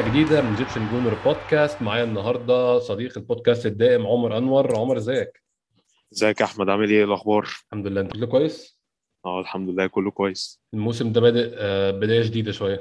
حلقة 0.00 0.10
جديدة 0.12 0.42
من 0.42 0.56
جيبسن 0.56 0.88
جونر 0.90 1.14
بودكاست 1.24 1.82
معايا 1.82 2.04
النهارده 2.04 2.78
صديق 2.78 3.18
البودكاست 3.18 3.66
الدائم 3.66 4.06
عمر 4.06 4.38
أنور. 4.38 4.76
عمر 4.78 4.96
إزيك؟ 4.96 5.42
ازيك 6.12 6.40
يا 6.40 6.44
أحمد؟ 6.44 6.68
عامل 6.70 6.90
إيه؟ 6.90 7.04
الأخبار؟ 7.04 7.42
الحمد 7.66 7.86
لله. 7.86 8.00
أنت 8.00 8.12
كله 8.12 8.26
كويس؟ 8.26 8.80
آه 9.26 9.40
الحمد 9.40 9.68
لله 9.70 9.86
كله 9.86 10.10
كويس. 10.10 10.60
الموسم 10.74 11.12
ده 11.12 11.20
بادئ 11.20 11.50
آه، 11.54 11.90
بداية 11.90 12.22
جديدة 12.22 12.52
شوية. 12.52 12.80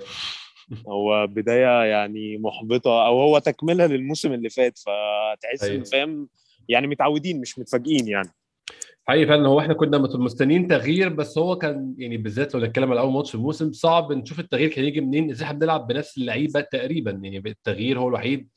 هو 0.87 1.27
بداية 1.27 1.83
يعني 1.83 2.37
محبطة 2.37 3.05
أو 3.05 3.21
هو 3.21 3.39
تكملة 3.39 3.85
للموسم 3.85 4.33
اللي 4.33 4.49
فات 4.49 4.77
فتحس. 4.77 5.63
إن 5.63 5.83
فاهم 5.83 6.29
يعني 6.69 6.87
متعودين 6.87 7.41
مش 7.41 7.59
متفاجئين 7.59 8.07
يعني. 8.07 8.29
حقيقي 9.09 9.25
فعلا 9.27 9.47
هو 9.47 9.59
إحنا 9.59 9.73
كنا 9.73 9.97
مستنيين 9.97 10.67
تغيير 10.67 11.09
بس 11.09 11.37
هو 11.37 11.55
كان 11.57 11.95
يعني 11.97 12.17
بالذات 12.17 12.55
لو 12.55 12.61
نتكلم 12.61 12.91
على 12.91 12.99
أول 12.99 13.13
ماتش 13.13 13.29
في 13.29 13.35
الموسم 13.35 13.71
صعب 13.71 14.11
نشوف 14.11 14.39
التغيير 14.39 14.69
كان 14.69 14.85
يجي 14.85 15.01
منين 15.01 15.29
إزاي 15.29 15.47
إحنا 15.47 15.59
بنلعب 15.59 15.87
بنفس 15.87 16.17
اللعيبة 16.17 16.61
تقريبا 16.61 17.11
يعني 17.11 17.37
التغيير 17.37 17.99
هو 17.99 18.07
الوحيد 18.09 18.49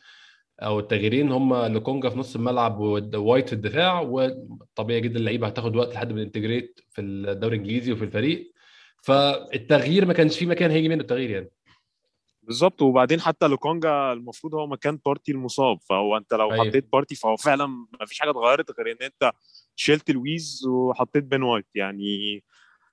أو 0.63 0.79
التغييرين 0.79 1.33
هم 1.33 1.55
لوكونجا 1.55 2.09
في 2.09 2.19
نص 2.19 2.37
الملعب 2.37 2.81
ووايت 2.81 3.47
في 3.49 3.53
الدفاع 3.53 4.01
وطبيعي 4.01 5.01
جدا 5.01 5.19
اللعيبة 5.19 5.47
هتاخد 5.47 5.77
وقت 5.77 5.95
لحد 5.95 6.13
ما 6.13 6.23
integrate 6.23 6.81
في 6.91 7.01
الدوري 7.01 7.57
الإنجليزي 7.57 7.93
وفي 7.93 8.05
الفريق. 8.05 8.53
فالتغيير 9.03 10.07
ما 10.07 10.13
كانش 10.13 10.39
فيه 10.39 10.47
مكان 10.47 10.71
هيجي 10.71 10.89
منه 10.89 11.01
التغيير 11.01 11.31
يعني. 11.31 11.51
بالظبط. 12.43 12.83
وبعدين 12.83 13.21
حتى 13.21 13.47
لوكونجا 13.47 14.13
المفروض 14.13 14.55
هو 14.55 14.67
مكان 14.67 14.99
بارتي 15.07 15.33
المصاب. 15.33 15.79
فهو 15.89 16.17
انت 16.17 16.35
لو 16.35 16.53
أيوة. 16.53 16.69
حطيت 16.69 16.93
بارتي 16.93 17.15
فهو 17.15 17.37
فعلا 17.37 17.67
ما 17.67 18.07
فيش 18.07 18.21
حاجة 18.21 18.31
اتغيرت 18.31 18.71
غير 18.79 18.93
إن 18.93 18.97
أنت 19.03 19.33
شلت 19.77 20.11
لويز 20.11 20.67
وحطيت 20.67 21.25
بين 21.25 21.43
وايت. 21.43 21.67
يعني 21.75 22.45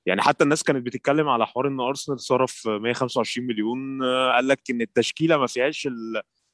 يعني 0.06 0.22
حتى 0.22 0.44
الناس 0.44 0.64
كانت 0.64 0.86
بتتكلم 0.86 1.30
على 1.30 1.48
حوار 1.48 1.68
إن 1.68 1.80
أرسنال 1.80 2.20
صرف 2.20 2.68
125 2.68 3.48
مليون. 3.48 4.04
آه، 4.04 4.32
قال 4.32 4.48
لك 4.48 4.60
إن 4.70 4.82
التشكيلة 4.82 5.38
ما 5.38 5.48
فيهاش 5.48 5.90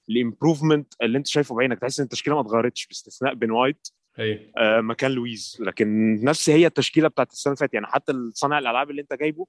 ال 0.09 0.16
improvement 0.16 0.93
اللي 1.01 1.17
أنت 1.17 1.27
شايفه 1.27 1.55
بعينك. 1.55 1.79
تحس 1.79 1.99
إن 1.99 2.03
التشكيلة 2.03 2.35
ما 2.35 2.41
اتغيرتش 2.41 2.87
باستثناء 2.87 3.33
بين 3.33 3.51
وايت 3.51 3.87
أيوه. 4.19 4.39
آه، 4.57 4.81
مكان 4.81 5.11
لويز. 5.11 5.57
لكن 5.59 6.15
نفس 6.23 6.49
هي 6.49 6.65
التشكيلة 6.67 7.07
بتاعت 7.07 7.31
السنة 7.31 7.51
اللي 7.51 7.59
فاتت. 7.59 7.73
يعني 7.73 7.87
حتى 7.87 8.13
صانع 8.33 8.59
الألعاب 8.59 8.89
اللي 8.91 9.01
أنت 9.01 9.13
جايبه 9.13 9.47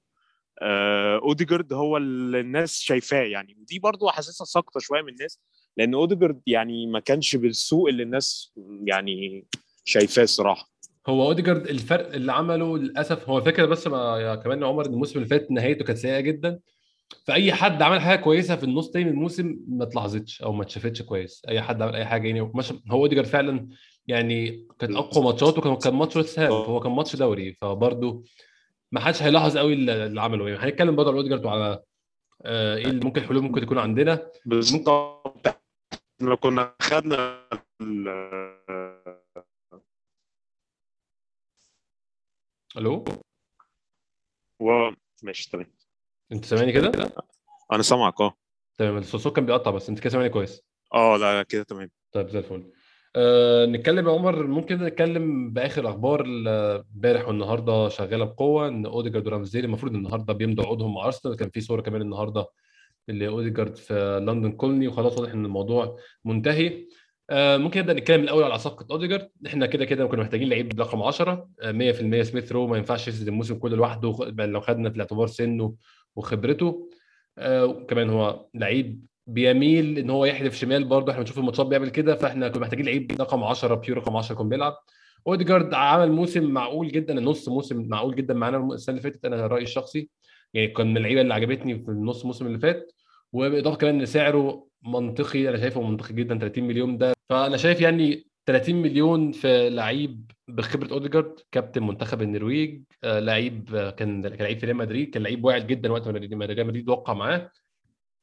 أوديجارد 1.23 1.73
هو 1.73 1.97
اللي 1.97 2.39
الناس 2.39 2.79
شايفاه 2.79 3.23
يعني. 3.23 3.57
ودي 3.61 3.79
برضو 3.79 4.07
حاسسها 4.07 4.45
ساقطة 4.45 4.79
شوية 4.79 5.01
من 5.01 5.09
الناس 5.09 5.39
لأن 5.77 5.93
أوديجارد 5.93 6.41
يعني 6.47 6.87
ما 6.87 6.99
كانش 6.99 7.35
بالسوء 7.35 7.89
اللي 7.89 8.03
الناس 8.03 8.53
يعني 8.83 9.45
شايفاه 9.85 10.23
الصراحه 10.23 10.71
هو 11.07 11.27
أوديجارد 11.27 11.67
الفرق 11.67 12.13
اللي 12.13 12.31
عمله 12.33 12.77
للأسف 12.77 13.29
هو 13.29 13.41
فكرة 13.41 13.65
بس 13.65 13.87
ما 13.87 14.19
يا 14.19 14.35
كمان 14.35 14.63
عمر 14.63 14.85
إن 14.85 14.93
الموسم 14.93 15.19
اللي 15.19 15.29
فات 15.29 15.51
نهايته 15.51 15.85
كانت 15.85 15.99
سيئة 15.99 16.19
جدا. 16.19 16.59
فأي 17.25 17.53
حد 17.53 17.81
عمل 17.81 18.01
حاجة 18.01 18.19
كويسة 18.19 18.55
في 18.55 18.63
النص 18.63 18.89
تاني 18.89 19.05
من 19.05 19.11
الموسم 19.11 19.59
ما 19.67 19.83
اتلاحظتش 19.83 20.41
أو 20.41 20.53
ما 20.53 20.63
اتشافتش 20.63 21.01
كويس. 21.01 21.41
أي 21.49 21.61
حد 21.61 21.81
عمل 21.81 21.95
أي 21.95 22.05
حاجة 22.05 22.27
يعني 22.27 22.41
هو 22.41 22.51
أوديجارد 22.91 23.27
فعلا 23.27 23.67
يعني 24.07 24.67
كانت 24.79 24.95
أقوى 24.95 25.23
ماتشاته 25.23 25.61
كان 25.61 25.75
كان 25.75 25.93
ماتش 25.93 26.15
ويست 26.15 26.39
هام 26.39 26.49
فهو 26.49 26.79
كان 26.79 26.91
ماتش 26.91 27.15
دوري. 27.15 27.53
فبرضه 27.53 28.23
ما 28.91 28.99
حدش 28.99 29.23
هيلاحظ 29.23 29.57
قوي 29.57 29.73
اللي 29.73 30.21
عمله. 30.21 30.49
يعني 30.49 30.59
هنتكلم 30.61 30.95
برضه 30.95 31.09
على 31.09 31.17
اوديجارد 31.17 31.45
وعلى 31.45 31.83
آه، 32.45 32.75
إيه 32.77 32.85
اللي 32.85 33.05
ممكن 33.05 33.21
الحلول 33.21 33.43
ممكن 33.43 33.61
تكون 33.61 33.77
عندنا. 33.77 34.31
بالظبط 34.45 34.87
لو 36.21 36.37
كنا 36.37 36.75
خدنا 36.81 37.47
ال- 37.81 38.07
ألو؟ 42.77 43.05
و... 44.59 44.89
ماشي 45.23 45.49
تمام. 45.49 45.73
أنت 46.31 46.45
سامعني 46.45 46.71
كده؟ 46.73 46.91
أنا 47.73 47.81
سامعك 47.83 48.21
أه. 48.21 48.33
تمام 48.77 48.97
الصوت 48.97 49.35
كان 49.35 49.45
بيقطع 49.45 49.71
بس 49.71 49.89
أنت 49.89 49.99
كده 49.99 50.09
سامعني 50.09 50.29
كويس. 50.29 50.61
أه 50.93 51.17
لا 51.17 51.43
كده 51.43 51.63
تمام. 51.63 51.91
طيب 52.11 52.29
زي 52.29 52.39
الفل. 52.39 52.71
أه 53.17 53.65
نتكلم 53.65 54.07
يا 54.07 54.13
عمر. 54.13 54.47
ممكن 54.47 54.75
نتكلم 54.83 55.49
بآخر 55.53 55.89
أخبار 55.89 56.25
امبارح 56.95 57.27
والنهاردة 57.27 57.89
شغالة 57.89 58.25
بقوة 58.25 58.67
إن 58.67 58.85
أوديجارد 58.85 59.27
ورامزديل 59.27 59.65
المفروض 59.65 59.95
النهارده 59.95 60.33
بيمضوا 60.33 60.63
عقودهم 60.65 60.93
مع 60.93 61.05
أرسنال. 61.05 61.35
كان 61.35 61.49
في 61.49 61.61
صورة 61.61 61.81
كمان 61.81 62.01
النهارده 62.01 62.45
اللي 63.09 63.27
أوديجارد 63.27 63.75
في 63.75 64.19
لندن 64.27 64.51
كولني 64.51 64.87
وخلاص 64.87 65.17
واضح 65.17 65.31
إن 65.31 65.45
الموضوع 65.45 65.97
منتهي. 66.25 66.87
أه 67.29 67.57
ممكن 67.57 67.79
نبدأ 67.79 67.93
نتكلم 67.93 68.23
الأول 68.23 68.43
على 68.43 68.59
صفقة 68.59 68.85
أوديجارد. 68.91 69.29
إحنا 69.47 69.65
كده 69.65 69.85
كده 69.85 70.05
كنا 70.05 70.21
محتاجين 70.21 70.49
لعيب 70.49 70.79
رقم 70.81 71.01
10 71.01 71.49
أه 71.61 71.71
100% 71.71 72.21
سميث 72.23 72.51
رو. 72.51 72.67
ما 72.67 72.77
ينفعش 72.77 73.07
يسد 73.07 73.27
الموسم 73.27 73.55
كله 73.55 73.75
لوحده 73.75 74.11
خ- 74.11 74.21
لو 74.39 74.59
خدنا 74.61 74.89
في 74.89 74.95
الاعتبار 74.95 75.27
سنه 75.27 75.75
وخبرته. 76.15 76.89
أه 77.37 77.65
وكمان 77.65 78.09
هو 78.09 78.45
لعيب 78.53 79.05
بيميل 79.27 79.97
إن 79.97 80.09
هو 80.09 80.25
يحذف 80.25 80.55
شمال 80.55 80.83
برضه 80.83 81.11
إحنا 81.11 81.23
بنشوف 81.23 81.37
الماتشات 81.39 81.65
بيعمل 81.65 81.89
كده 81.89 82.15
فإحنا 82.15 82.47
كنا 82.47 82.61
محتاجين 82.61 82.85
لعيب 82.85 83.11
رقم 83.19 83.43
10 83.43 83.75
pure 83.75 83.97
رقم 83.97 84.17
10 84.17 84.33
يكون 84.33 84.49
بيلعب. 84.49 84.77
أوديجارد 85.27 85.73
عمل 85.73 86.11
موسم 86.11 86.43
معقول 86.43 86.87
جدا 86.91 87.17
النص 87.17 87.49
موسم 87.49 87.87
معقول 87.89 88.15
جدا 88.15 88.33
معانا 88.33 88.73
السنة 88.73 88.97
اللي 88.97 89.11
فاتت 89.11 89.25
أنا 89.25 89.47
رأيي 89.47 89.63
الشخصي. 89.63 90.09
يعني 90.53 90.67
كان 90.67 90.87
من 90.87 90.97
اللعيبة 90.97 91.21
اللي 91.21 91.33
عجبتني 91.33 91.79
في 91.79 91.91
النص 91.91 92.25
موسم 92.25 92.47
اللي 92.47 92.59
فات. 92.59 92.91
وبالإضافة 93.33 93.77
كمان 93.77 93.99
إن 93.99 94.05
سعره 94.05 94.67
منطقي 94.81 95.49
أنا 95.49 95.57
شايفه 95.57 95.81
منطقي 95.81 96.13
جدا 96.13 96.37
30 96.39 96.63
مليون 96.63 96.97
ده. 96.97 97.13
فأنا 97.29 97.57
شايف 97.57 97.81
يعني 97.81 98.27
30 98.45 98.75
مليون 98.75 99.31
في 99.31 99.69
لعيب 99.69 100.31
بخبرة 100.47 100.91
أوديجارد 100.93 101.39
كابتن 101.51 101.83
منتخب 101.83 102.21
النرويج 102.21 102.81
آه 103.03 103.19
لعيب 103.19 103.75
آه، 103.75 103.89
كان 103.89 104.21
كان 104.21 104.41
لعيب 104.41 104.59
في 104.59 104.65
ريال 104.65 104.77
مدريد 104.77 105.09
كان 105.09 105.23
لعيب 105.23 105.45
واعد 105.45 105.67
جدا 105.67 105.91
وقت 105.91 106.07
ما 106.07 106.45
ريال 106.45 106.67
مدريد 106.67 106.89
وقع 106.89 107.13
معاه. 107.13 107.51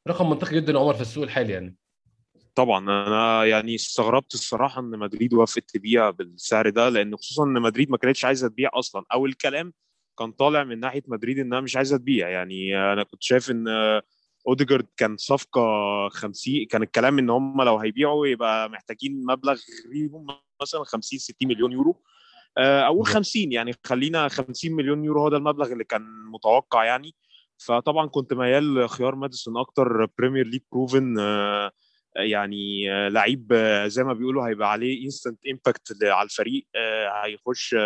رقم 0.08 0.30
منطقي 0.30 0.56
جدا 0.56 0.78
عمر 0.78 0.94
في 0.94 1.00
السوق 1.00 1.24
الحالي 1.24 1.52
يعني. 1.52 1.76
طبعا 2.54 2.78
أنا 3.08 3.44
يعني 3.44 3.74
استغربت 3.74 4.34
الصراحة 4.34 4.80
إن 4.80 4.98
مدريد 4.98 5.34
وافقت 5.34 5.70
تبيع 5.70 6.10
بالسعر 6.10 6.68
ده 6.70 6.88
لأن 6.88 7.16
خصوصا 7.16 7.44
إن 7.44 7.62
مدريد 7.62 7.90
ما 7.90 7.96
كانتش 7.96 8.24
عايزة 8.24 8.48
تبيع 8.48 8.70
أصلا. 8.74 9.04
أو 9.12 9.26
الكلام 9.26 9.72
كان 10.18 10.32
طالع 10.32 10.64
من 10.64 10.80
ناحية 10.80 11.02
مدريد 11.06 11.38
إنها 11.38 11.60
مش 11.60 11.76
عايزة 11.76 11.96
تبيع. 11.96 12.28
يعني 12.28 12.76
أنا 12.92 13.02
كنت 13.02 13.22
شايف 13.22 13.50
إن 13.50 13.68
أوديجارد 14.48 14.86
كان 14.96 15.16
صفقة 15.16 15.60
50 16.08 16.66
كان 16.66 16.82
الكلام 16.82 17.18
إن 17.18 17.30
هم 17.30 17.62
لو 17.62 17.78
هيبيعوا 17.78 18.26
يبقى 18.26 18.70
محتاجين 18.70 19.24
مبلغ 19.26 19.60
غريب 19.88 20.26
مثلا 20.62 20.84
50 20.84 21.18
60 21.18 21.48
مليون 21.48 21.72
يورو. 21.72 22.02
آه، 22.58 22.82
أقول 22.84 22.98
بالظبط. 22.98 23.16
50 23.16 23.52
يعني 23.52 23.72
خلينا 23.84 24.28
50 24.28 24.72
مليون 24.72 25.04
يورو 25.04 25.20
هو 25.22 25.28
ده 25.28 25.36
المبلغ 25.36 25.72
اللي 25.72 25.84
كان 25.84 26.02
متوقع 26.32 26.84
يعني. 26.84 27.14
فطبعا 27.58 28.06
كنت 28.06 28.32
ميال 28.34 28.88
خيار 28.88 29.14
ماديسون 29.14 29.56
أكتر 29.56 30.06
Premier 30.18 30.46
League 30.46 30.62
proven 30.72 31.16
يعني 32.16 32.92
آه، 32.92 33.08
لعيب 33.08 33.52
آه، 33.52 33.86
زي 33.86 34.04
ما 34.04 34.12
بيقولوا 34.12 34.48
هيبقى 34.48 34.70
عليه 34.70 35.04
instant 35.04 35.38
impact 35.50 35.96
على 36.02 36.24
الفريق 36.24 36.66
آه، 36.76 37.24
هيخش 37.24 37.76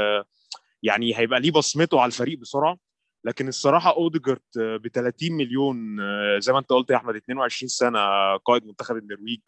يعني 0.83 1.19
هيبقى 1.19 1.41
ليه 1.41 1.51
بصمته 1.51 2.01
على 2.01 2.07
الفريق 2.07 2.39
بسرعة. 2.39 2.79
لكن 3.25 3.49
الصراحة 3.49 3.97
اوديجارد 3.97 4.41
ب 4.57 4.89
30 4.89 5.33
مليون 5.33 5.97
زي 6.41 6.53
ما 6.53 6.59
أنت 6.59 6.71
قلت 6.71 6.91
يا 6.91 6.97
أحمد 6.97 7.17
22 7.17 7.69
سنة 7.69 7.99
قائد 8.37 8.67
منتخب 8.67 8.97
النرويج 8.97 9.41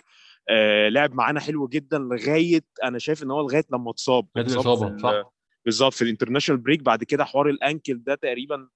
لعب 0.94 1.14
معانا 1.14 1.40
حلو 1.40 1.68
جدا 1.68 1.98
لغاية 1.98 2.64
أنا 2.84 2.98
شايف 2.98 3.22
إن 3.22 3.30
هو 3.30 3.40
لغاية 3.40 3.64
لما 3.72 3.90
اتصاب. 3.90 4.26
الاصابه 4.36 4.98
صح. 4.98 5.32
بالظبط 5.64 5.92
في 5.92 6.02
ال 6.02 6.06
international 6.06 6.60
break 6.60 6.82
بعد 6.82 7.04
كده 7.04 7.24
حوار 7.24 7.48
ال 7.48 7.57
ankle 7.57 8.02
ده 8.02 8.14
تقريبا 8.14 8.68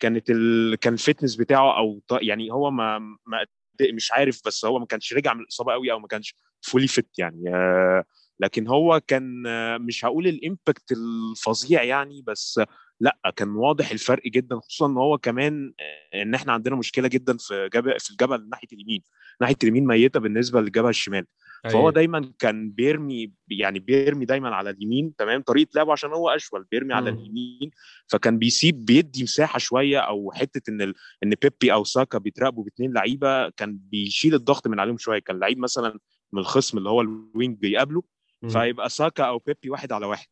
كانت 0.00 0.30
ال... 0.30 0.74
كان 0.80 0.92
ال 0.92 0.97
fitness 0.97 1.36
بتاعه 1.36 1.78
أو 1.78 2.00
يعني 2.12 2.52
هو 2.52 2.70
ما, 2.70 2.98
ما 2.98 3.46
مش 3.94 4.12
عارف 4.12 4.40
بس 4.46 4.64
هو 4.64 4.78
ما 4.78 4.86
كانش 4.86 5.12
رجع 5.12 5.34
من 5.34 5.40
الإصابة 5.40 5.72
قوي 5.72 5.92
أو 5.92 5.98
ما 5.98 6.08
كانش 6.08 6.34
fully 6.60 6.86
fit 6.86 7.18
يعني 7.18 7.54
آه، 7.54 8.04
لكن 8.40 8.68
هو 8.68 9.00
كان 9.06 9.46
آه، 9.46 9.78
مش 9.78 10.04
هقول 10.04 10.26
ال 10.26 10.35
impact 10.35 10.92
الفظيع 10.92 11.82
يعني 11.82 12.22
بس 12.26 12.60
لأ 13.00 13.16
كان 13.36 13.48
واضح 13.48 13.90
الفرق 13.90 14.22
جدا 14.26 14.60
خصوصا 14.60 14.86
إن 14.86 14.96
هو 14.96 15.18
كمان 15.18 15.72
آه، 15.80 16.22
إن 16.22 16.34
إحنا 16.34 16.52
عندنا 16.52 16.76
مشكلة 16.76 17.08
جدا 17.08 17.36
في 17.36 17.68
جبل 17.74 18.00
في 18.00 18.10
الجبل 18.10 18.48
ناحية 18.48 18.68
اليمين 18.72 19.02
ناحية 19.40 19.56
اليمين 19.62 19.86
ميتة 19.86 20.20
بالنسبة 20.20 20.60
للجبهه 20.60 20.90
الشمال. 20.90 21.26
فهو 21.64 21.80
أيوة. 21.80 21.90
دايما 21.90 22.32
كان 22.38 22.70
بيرمي 22.70 23.32
يعني 23.48 23.78
بيرمي 23.78 24.24
دايما 24.24 24.54
على 24.54 24.70
اليمين 24.70 25.16
تمام 25.16 25.42
طريقة 25.42 25.68
لعبه 25.74 25.92
عشان 25.92 26.12
هو 26.12 26.28
أشول 26.28 26.66
بيرمي 26.70 26.94
على 26.94 27.12
مم. 27.12 27.18
اليمين 27.18 27.70
فكان 28.06 28.38
بيسيب 28.38 28.84
بيدي 28.84 29.22
مساحة 29.22 29.58
شوية 29.58 29.98
أو 29.98 30.32
حتة 30.32 30.70
إن 30.70 30.82
ال... 30.82 30.94
إن 31.24 31.34
بيبي 31.42 31.72
أو 31.72 31.84
ساكا 31.84 32.18
بيتراقبوا 32.18 32.64
باثنين 32.64 32.92
لعيبة 32.92 33.48
كان 33.48 33.78
بيشيل 33.90 34.34
الضغط 34.34 34.68
من 34.68 34.80
عليهم 34.80 34.98
شوية 34.98 35.18
كان 35.18 35.38
لعيب 35.38 35.58
مثلا 35.58 35.98
من 36.32 36.40
الخصم 36.40 36.78
اللي 36.78 36.88
هو 36.90 37.00
ال 37.00 37.12
wing 37.12 37.58
بيقابله. 37.58 38.02
فيبقى 38.48 38.88
ساكا 38.90 39.24
أو 39.24 39.38
بيبي 39.38 39.70
واحد 39.70 39.92
على 39.92 40.06
واحد 40.06 40.26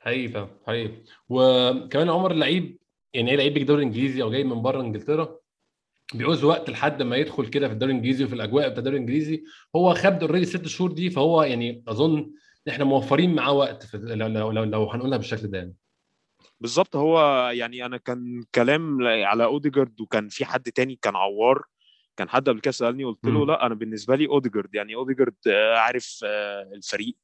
حقيقي 0.00 0.28
فاهم 0.28 0.48
حقيقي 0.66 1.02
وكمان 1.28 2.10
عمر 2.10 2.30
اللعيب 2.30 2.78
يعني 3.14 3.30
إيه 3.30 3.36
لعيب 3.36 3.52
بيجي 3.52 3.62
الدوري 3.62 3.82
الإنجليزي 3.82 4.22
أو 4.22 4.30
جاي 4.30 4.44
من 4.44 4.62
بره 4.62 4.80
إنجلترا 4.80 5.39
بيعوز 6.14 6.44
وقت 6.44 6.70
لحد 6.70 7.02
ما 7.02 7.16
يدخل 7.16 7.46
كده 7.46 7.68
في 7.68 7.74
الدوري 7.74 7.92
الانجليزي 7.92 8.24
وفي 8.24 8.34
الأجواء 8.34 8.68
بتاع 8.68 8.78
الدوري 8.78 8.96
الانجليزي. 8.96 9.44
هو 9.76 9.94
خد 9.94 10.22
already 10.22 10.46
ست 10.46 10.66
شهور 10.66 10.92
دي 10.92 11.10
فهو 11.10 11.42
يعني 11.42 11.84
أظن 11.88 12.30
إحنا 12.68 12.84
موفرين 12.84 13.34
معاه 13.34 13.52
وقت 13.52 13.82
في 13.82 13.96
لو 13.96 14.26
لو, 14.26 14.50
لو, 14.50 14.64
لو 14.64 14.90
هنقولها 14.90 15.18
بالشكل 15.18 15.46
ده 15.46 15.58
يعني. 15.58 15.74
بالظبط 16.60 16.96
هو 16.96 17.48
يعني 17.54 17.86
أنا 17.86 17.96
كان 17.96 18.44
كلام 18.54 19.06
على 19.06 19.44
أوديجارد 19.44 20.00
وكان 20.00 20.28
في 20.28 20.44
حد 20.44 20.62
تاني 20.62 20.98
كان 21.02 21.16
عوار 21.16 21.62
كان 22.16 22.28
حد 22.28 22.48
قبل 22.48 22.60
كده 22.60 22.72
سألني 22.72 23.04
قلت 23.04 23.24
له. 23.24 23.46
لا 23.46 23.66
أنا 23.66 23.74
بالنسبة 23.74 24.16
لي 24.16 24.26
أوديجارد 24.26 24.74
يعني 24.74 24.94
أوديجارد 24.94 25.34
آه، 25.46 25.76
عارف 25.76 26.20
آه، 26.24 26.70
الفريق. 26.74 27.16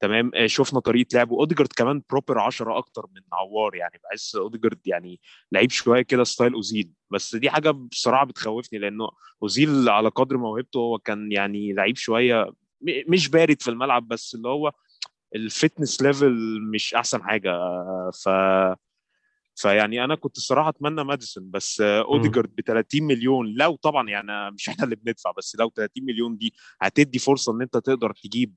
تمام؟ 0.00 0.30
آه، 0.34 0.46
شفنا 0.46 0.80
طريقة 0.80 1.08
لعبه 1.14 1.36
اوديجارد 1.36 1.72
كمان 1.76 2.02
proper 2.10 2.38
10 2.38 2.78
أكتر 2.78 3.06
من 3.14 3.22
عوار 3.32 3.74
يعني 3.74 4.00
بحس 4.04 4.36
أوديجارد 4.36 4.78
يعني 4.86 5.20
لعيب 5.52 5.70
شوية 5.70 6.02
كده 6.02 6.24
style 6.24 6.52
أوزيل. 6.52 6.90
بس 7.10 7.36
دي 7.36 7.50
حاجة 7.50 7.70
بصراحة 7.70 8.24
بتخوفني 8.24 8.78
لأنه 8.78 9.08
أوزيل 9.42 9.88
على 9.88 10.08
قدر 10.08 10.36
موهبته 10.36 10.78
هو 10.78 10.98
كان 10.98 11.32
يعني 11.32 11.72
لعيب 11.72 11.96
شوية 11.96 12.52
مش 13.08 13.28
بارد 13.28 13.62
في 13.62 13.68
الملعب 13.70 14.08
بس 14.08 14.34
اللي 14.34 14.48
هو 14.48 14.72
ال 15.34 15.43
fitness 15.43 16.02
level 16.02 16.60
مش 16.74 16.94
أحسن 16.94 17.22
حاجة 17.22 17.52
ف 18.10 18.28
فيعني 19.56 20.04
أنا 20.04 20.14
كنت 20.14 20.36
الصراحة 20.36 20.68
أتمنى 20.68 21.04
ماديسون 21.04 21.50
بس 21.50 21.80
أوديجارد 21.80 22.54
ب 22.54 22.60
30 22.60 23.02
مليون 23.02 23.54
لو 23.54 23.76
طبعا 23.76 24.08
يعني 24.08 24.50
مش 24.50 24.68
إحنا 24.68 24.84
اللي 24.84 24.96
بندفع 24.96 25.30
بس 25.38 25.56
لو 25.58 25.70
30 25.76 26.04
مليون 26.04 26.36
دي 26.36 26.54
هتدي 26.80 27.18
فرصة 27.18 27.52
إن 27.52 27.62
أنت 27.62 27.76
تقدر 27.76 28.12
تجيب 28.24 28.54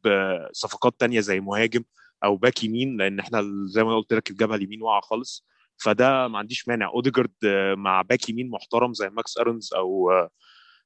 صفقات 0.52 1.00
تانية 1.00 1.20
زي 1.20 1.40
مهاجم 1.40 1.84
أو 2.24 2.38
باك 2.38 2.64
يمين 2.64 2.98
لأن 2.98 3.20
إحنا 3.20 3.44
زي 3.66 3.84
ما 3.84 3.96
قلت 3.98 4.14
لك 4.14 4.30
الجبهة 4.32 4.56
اليمين 4.56 4.82
واقعة 4.82 5.02
خالص. 5.02 5.48
فده 5.84 6.28
ما 6.28 6.38
عنديش 6.38 6.68
مانع. 6.68 6.88
أوديجارد 6.88 7.32
مع 7.78 8.02
باك 8.02 8.30
يمين 8.30 8.50
محترم 8.50 8.94
زي 8.94 9.10
ماكس 9.10 9.38
أرونز 9.38 9.74
أو 9.74 10.12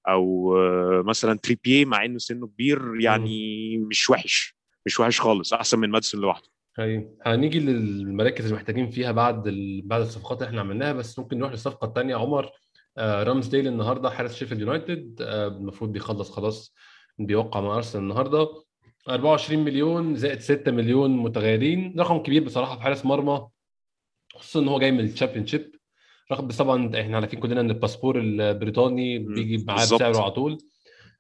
أو 0.07 0.53
مثلا 1.03 1.37
تريبيه 1.37 1.85
مع 1.85 2.05
إنه 2.05 2.17
سنه 2.17 2.47
كبير 2.47 2.99
يعني 3.01 3.77
مش 3.77 4.09
وحش 4.09 4.55
مش 4.85 4.99
وحش 4.99 5.21
خالص 5.21 5.53
أحسن 5.53 5.79
من 5.79 5.89
ماديسون 5.89 6.21
لوحده. 6.21 6.49
هي 6.79 7.07
هنيجي 7.25 7.59
للمراكز 7.59 8.43
اللي 8.45 8.55
محتاجين 8.55 8.89
فيها 8.89 9.11
بعد 9.11 9.47
ال... 9.47 9.81
بعد 9.81 10.01
الصفقات 10.01 10.37
اللي 10.37 10.49
إحنا 10.49 10.61
عملناها 10.61 10.93
بس 10.93 11.19
ممكن 11.19 11.37
نروح 11.37 11.51
للصفقه 11.51 11.85
الثانية 11.87 12.15
عمر 12.15 12.51
آه 12.97 13.23
رامزديل 13.23 13.67
النهارده 13.67 14.09
حارس 14.09 14.35
شيفيلد 14.35 14.61
يونايتد. 14.61 15.21
آه 15.21 15.47
المفروض 15.47 15.91
بيخلص 15.91 16.31
خلاص 16.31 16.73
بيوقع 17.19 17.61
مع 17.61 17.75
أرسنال 17.75 18.03
النهارده. 18.03 18.47
24 19.09 19.63
مليون 19.63 20.15
زائد 20.15 20.39
6 20.39 20.71
مليون 20.71 21.17
متغيرين. 21.17 21.95
رقم 21.99 22.17
كبير 22.17 22.43
بصراحة 22.43 22.75
في 22.75 22.81
حارس 22.81 23.05
مرمى 23.05 23.47
خصوصا 24.35 24.59
إن 24.59 24.67
هو 24.67 24.79
جاي 24.79 24.91
من 24.91 24.99
ال 24.99 25.45
Championship 25.45 25.71
رقم 26.31 26.47
بس 26.47 26.57
طبعا 26.57 27.01
إحنا 27.01 27.17
عارفين 27.17 27.39
كلنا 27.39 27.61
إن 27.61 27.69
الباسبور 27.69 28.19
البريطاني. 28.19 29.19
بيجي 29.19 29.63
معاه. 29.67 29.77
بسعره 29.77 30.21
على 30.21 30.31
طول. 30.31 30.57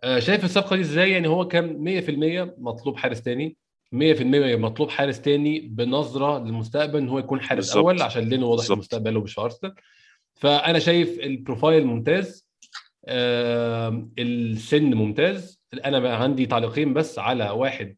آه، 0.03 0.19
شايف 0.19 0.43
الصفقة 0.45 0.75
دي 0.75 0.81
إزاي؟ 0.81 1.11
يعني 1.11 1.27
هو 1.27 1.47
كان 1.47 1.77
100% 1.77 2.53
مطلوب 2.57 2.97
حارس 2.97 3.21
تاني. 3.21 3.57
100% 3.95 4.55
مطلوب 4.57 4.89
حارس 4.89 5.21
تاني 5.21 5.59
بنظرة 5.59 6.39
للمستقبل 6.39 6.97
إن 6.99 7.09
هو 7.09 7.19
يكون 7.19 7.41
حارس 7.41 7.65
بالظبط. 7.65 7.77
اول 7.85 8.01
عشان 8.01 8.23
لينو 8.23 8.49
واضح 8.49 8.61
بالظبط. 8.61 8.77
مستقبله 8.77 9.21
مش 9.21 9.33
في 9.33 9.41
أرسنال. 9.41 9.75
فأنا 10.35 10.79
شايف 10.79 11.19
ال 11.19 11.27
profile 11.27 11.85
ممتاز 11.85 12.47
آه 13.05 14.07
السن 14.19 14.93
ممتاز. 14.93 15.61
أنا 15.85 15.99
بقى 15.99 16.23
عندي 16.23 16.45
تعليقين 16.45 16.93
بس 16.93 17.19
على 17.19 17.49
واحد 17.49 17.97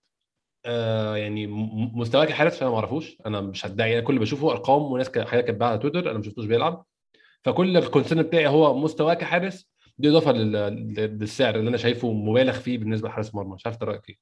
آه 0.66 1.16
يعني 1.18 1.48
مستواه 1.94 2.26
كحارس 2.26 2.62
أنا 2.62 2.70
ما 2.72 2.76
أعرفوش. 2.78 3.18
أنا 3.26 3.42
مش 3.42 3.66
هدعي 3.66 3.94
أنا 4.00 4.06
كل 4.08 4.20
بشوفه 4.20 4.52
أرقام 4.52 4.82
وناس 4.82 5.18
حاجات 5.18 5.46
كاتباها 5.46 5.70
على 5.70 5.78
تويتر 5.80 6.10
أنا 6.10 6.18
ما 6.18 6.24
شفتوش 6.24 6.46
بيلعب. 6.46 6.86
فكل 7.44 7.78
الكونسيرن 7.78 8.22
بتاعي 8.22 8.48
هو 8.48 8.78
مستواه 8.80 9.14
كحارس 9.14 9.70
دي 9.98 10.10
إضافة 10.10 10.32
لل- 10.32 11.20
للسعر 11.20 11.56
اللي 11.56 11.70
أنا 11.70 11.78
شايفه 11.78 12.12
مبالغ 12.14 12.54
فيه 12.54 12.78
بالنسبة 12.78 13.10
لحارس 13.10 13.36
مرمى. 13.36 13.54
مش 13.56 13.66
عارف 13.66 13.84
رأيك 13.84 14.10
إيه؟ 14.10 14.18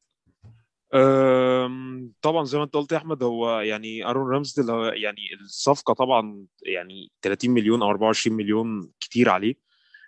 طبعا 2.21 2.43
زي 2.45 2.57
ما 2.57 2.63
أنت 2.63 2.73
قلت 2.73 2.91
يا 2.91 2.97
أحمد 2.97 3.23
هو 3.23 3.59
يعني 3.59 4.05
أرون 4.09 4.31
رامسديل 4.33 4.69
هو 4.71 4.85
يعني 4.85 5.21
الصفقة 5.41 5.93
طبعا 5.93 6.45
يعني 6.63 7.11
30 7.21 7.51
مليون 7.51 7.81
أو 7.81 7.89
24 7.89 8.37
مليون 8.37 8.91
كتير 8.99 9.29
عليه. 9.29 9.55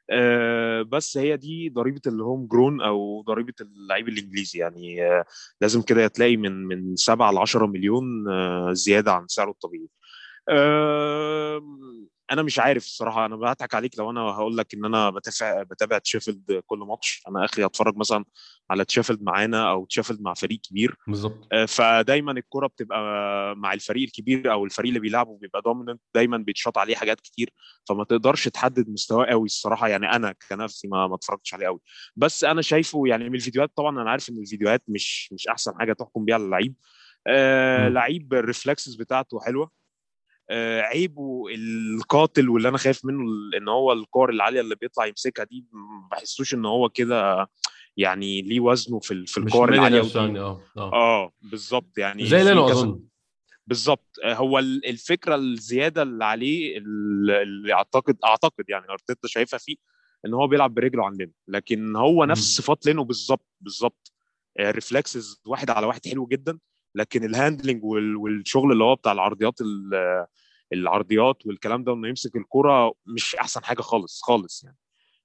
أه، 0.10 0.82
بس 0.82 1.18
هي 1.18 1.38
دي 1.38 1.70
ضريبة 1.70 2.02
ال 2.08 2.16
home 2.16 2.48
grown 2.48 2.82
أو 2.82 3.22
ضريبة 3.28 3.54
اللعيب 3.62 4.10
الإنجليزي. 4.10 4.60
يعني 4.60 5.06
أه، 5.08 5.26
لازم 5.62 5.82
كده 5.82 6.08
تلاقي 6.08 6.38
من 6.38 6.52
من 6.66 6.96
7 6.96 7.32
ل 7.32 7.38
10 7.38 7.66
مليون 7.68 8.30
أه، 8.30 8.74
زيادة 8.74 9.14
عن 9.14 9.28
سعره 9.28 9.52
الطبيعي. 9.52 9.90
أنا 12.32 12.42
مش 12.42 12.60
عارف 12.60 12.86
الصراحة 12.86 13.26
أنا 13.26 13.36
بضحك 13.36 13.76
عليك 13.76 14.00
لو 14.00 14.12
أنا 14.12 14.22
هقول 14.22 14.58
لك 14.58 14.74
إن 14.74 14.86
أنا 14.86 15.10
بتابع 15.10 15.64
بتابع 15.64 15.98
شيفيلد 15.98 16.62
كل 16.66 16.78
ماتش. 16.80 17.24
أنا 17.30 17.46
اخري 17.46 17.66
اتفرج 17.66 17.98
مثلا 17.98 18.26
على 18.70 18.86
شيفيلد 18.86 19.24
معانا 19.24 19.72
أو 19.72 19.86
شيفيلد 19.86 20.22
مع 20.22 20.34
فريق 20.34 20.60
كبير. 20.60 20.96
بالظبط. 21.08 21.48
آه، 21.52 21.66
فدايما 21.66 22.32
الكرة 22.32 22.68
بتبقى 22.68 23.00
مع 23.56 23.74
الفريق 23.74 24.04
الكبير 24.04 24.52
أو 24.52 24.66
الفريق 24.66 24.88
اللي 24.88 25.00
بيلعبه 25.00 25.38
بيبقى 25.38 25.62
dominant 25.62 26.02
دايما 26.16 26.38
بيتشاط 26.38 26.78
عليه 26.78 26.96
حاجات 26.96 27.22
كتير. 27.22 27.50
فما 27.90 28.04
تقدرش 28.04 28.48
تحدد 28.48 28.90
مستواه 28.90 29.26
قوي 29.26 29.46
الصراحة. 29.46 29.88
يعني 29.88 30.12
أنا 30.16 30.36
كنفسي 30.50 30.88
ما 30.88 31.08
ما 31.08 31.16
اتفرجتش 31.16 31.54
عليه 31.54 31.66
قوي. 31.66 31.80
بس 32.16 32.44
أنا 32.44 32.62
شايفه 32.62 33.04
يعني 33.08 33.30
من 33.30 33.36
الفيديوهات 33.36 33.72
طبعا 33.76 34.02
أنا 34.02 34.12
عارف 34.12 34.30
إن 34.30 34.38
الفيديوهات 34.38 34.84
مش 34.88 35.34
مش 35.34 35.48
أحسن 35.48 35.72
حاجة 35.80 35.94
تحكم 35.94 36.26
بيها 36.26 36.36
على 36.36 36.44
اللعيب. 36.46 36.76
آه. 37.28 37.90
لعيب 37.90 38.34
ال 38.34 38.41
reflexes 38.41 38.96
بتاعته 38.96 39.40
حلوة. 39.40 39.83
عيبه 40.82 41.44
القاتل 41.56 42.50
واللي 42.50 42.70
أنا 42.70 42.78
خايف 42.78 43.06
منه 43.06 43.24
إن 43.58 43.68
هو 43.68 43.92
الكور 43.94 44.30
العالية 44.30 44.62
اللي 44.62 44.76
بيطلع 44.76 45.06
يمسكها 45.06 45.44
دي 45.46 45.66
ما 45.72 46.08
بحسوش 46.12 46.54
إن 46.54 46.66
هو 46.66 46.90
كده 46.90 47.48
يعني 47.98 48.42
ليه 48.42 48.60
وزنه 48.60 49.00
في 49.00 49.26
في 49.26 49.38
الكور 49.38 49.74
العالية 49.74 50.02
يعني 50.16 50.40
آه 50.40 50.62
آه. 50.78 50.94
آه 50.94 51.32
بالظبط 51.42 51.98
يعني 51.98 52.26
زي 52.26 52.38
كذا- 52.44 52.54
أظن. 52.72 53.00
بالظبط. 53.68 54.20
آه، 54.24 54.34
هو 54.34 54.60
ال- 54.60 54.86
الفكرة 54.86 55.36
الزيادة 55.36 56.02
اللي 56.02 56.26
عليه 56.26 56.78
ال- 56.78 57.32
اللي 57.32 57.74
اعتقد 57.74 58.18
أعتقد 58.26 58.66
يعني 58.70 58.86
أرتيتا 58.90 59.28
شايفها 59.28 59.58
فيه 59.60 59.76
إن 60.26 60.34
هو 60.34 60.48
بيلعب 60.48 60.74
برجله 60.74 61.06
عندنا 61.06 61.32
لكن 61.48 61.96
هو 61.96 62.26
نفس. 62.26 62.42
صفات 62.56 62.86
لينو 62.86 63.04
بالظبط 63.04 63.46
بالظبط. 63.62 64.12
reflexes 64.60 65.42
واحد 65.48 65.70
على 65.70 65.86
واحد 65.88 66.08
حلو 66.08 66.26
جدا 66.26 66.60
لكن 66.96 67.24
ال 67.24 67.30
handling 67.30 67.84
وال- 67.84 68.16
والشغل 68.16 68.72
اللي 68.72 68.84
هو 68.84 68.96
بتاع 68.96 69.12
العرضيات 69.12 69.62
ال- 69.62 70.26
العرضيات 70.74 71.46
والكلام 71.48 71.84
ده 71.84 71.94
انه 71.94 72.08
يمسك 72.08 72.36
الكرة 72.36 72.94
مش 73.06 73.36
أحسن 73.36 73.64
حاجة 73.64 73.82
خالص 73.82 74.22
خالص 74.22 74.64
يعني. 74.64 74.78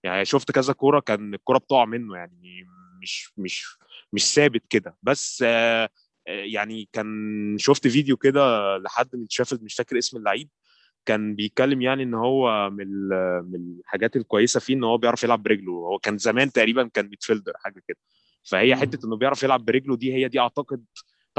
يعني 0.05 0.25
شفت 0.25 0.51
كذا 0.53 0.73
كوره 0.73 1.01
كان 1.01 1.35
الكرة 1.35 1.59
بتقع 1.59 1.85
منه 1.85 2.17
يعني 2.17 2.67
مش 3.03 3.33
مش 3.37 3.79
مش 4.13 4.35
ثابت 4.35 4.63
كده. 4.71 4.97
بس 5.03 5.45
آه، 5.47 5.89
آه، 6.29 6.31
يعني 6.31 6.89
كان 6.93 7.57
شفت 7.59 7.89
فيديو 7.89 8.17
كده 8.17 8.77
لحد 8.79 9.17
من 9.17 9.27
شيفيلد 9.31 9.59
مش 9.63 9.75
فاكر 9.75 9.99
اسم 9.99 10.17
اللعيب 10.19 10.49
كان 11.07 11.35
بيتكلم 11.35 11.83
يعني 11.83 12.03
إن 12.03 12.15
هو 12.15 12.71
من 12.71 13.09
من 13.53 13.79
الحاجات 13.81 14.17
الكويسة 14.17 14.61
فيه 14.61 14.75
إن 14.75 14.85
هو 14.85 14.99
بيعرف 14.99 15.25
يلعب 15.25 15.43
برجله. 15.43 15.73
هو 15.73 15.99
كان 15.99 16.19
زمان 16.19 16.53
تقريبا 16.53 16.89
كان 16.95 17.09
midfielder 17.09 17.53
حاجة 17.57 17.83
كده. 17.89 17.99
فهي. 18.51 18.77
حتة 18.77 19.07
إنه 19.07 19.17
بيعرف 19.17 19.43
يلعب 19.43 19.65
برجله 19.65 19.97
دي 19.97 20.15
هي 20.15 20.29
دي 20.29 20.41
أعتقد 20.41 20.85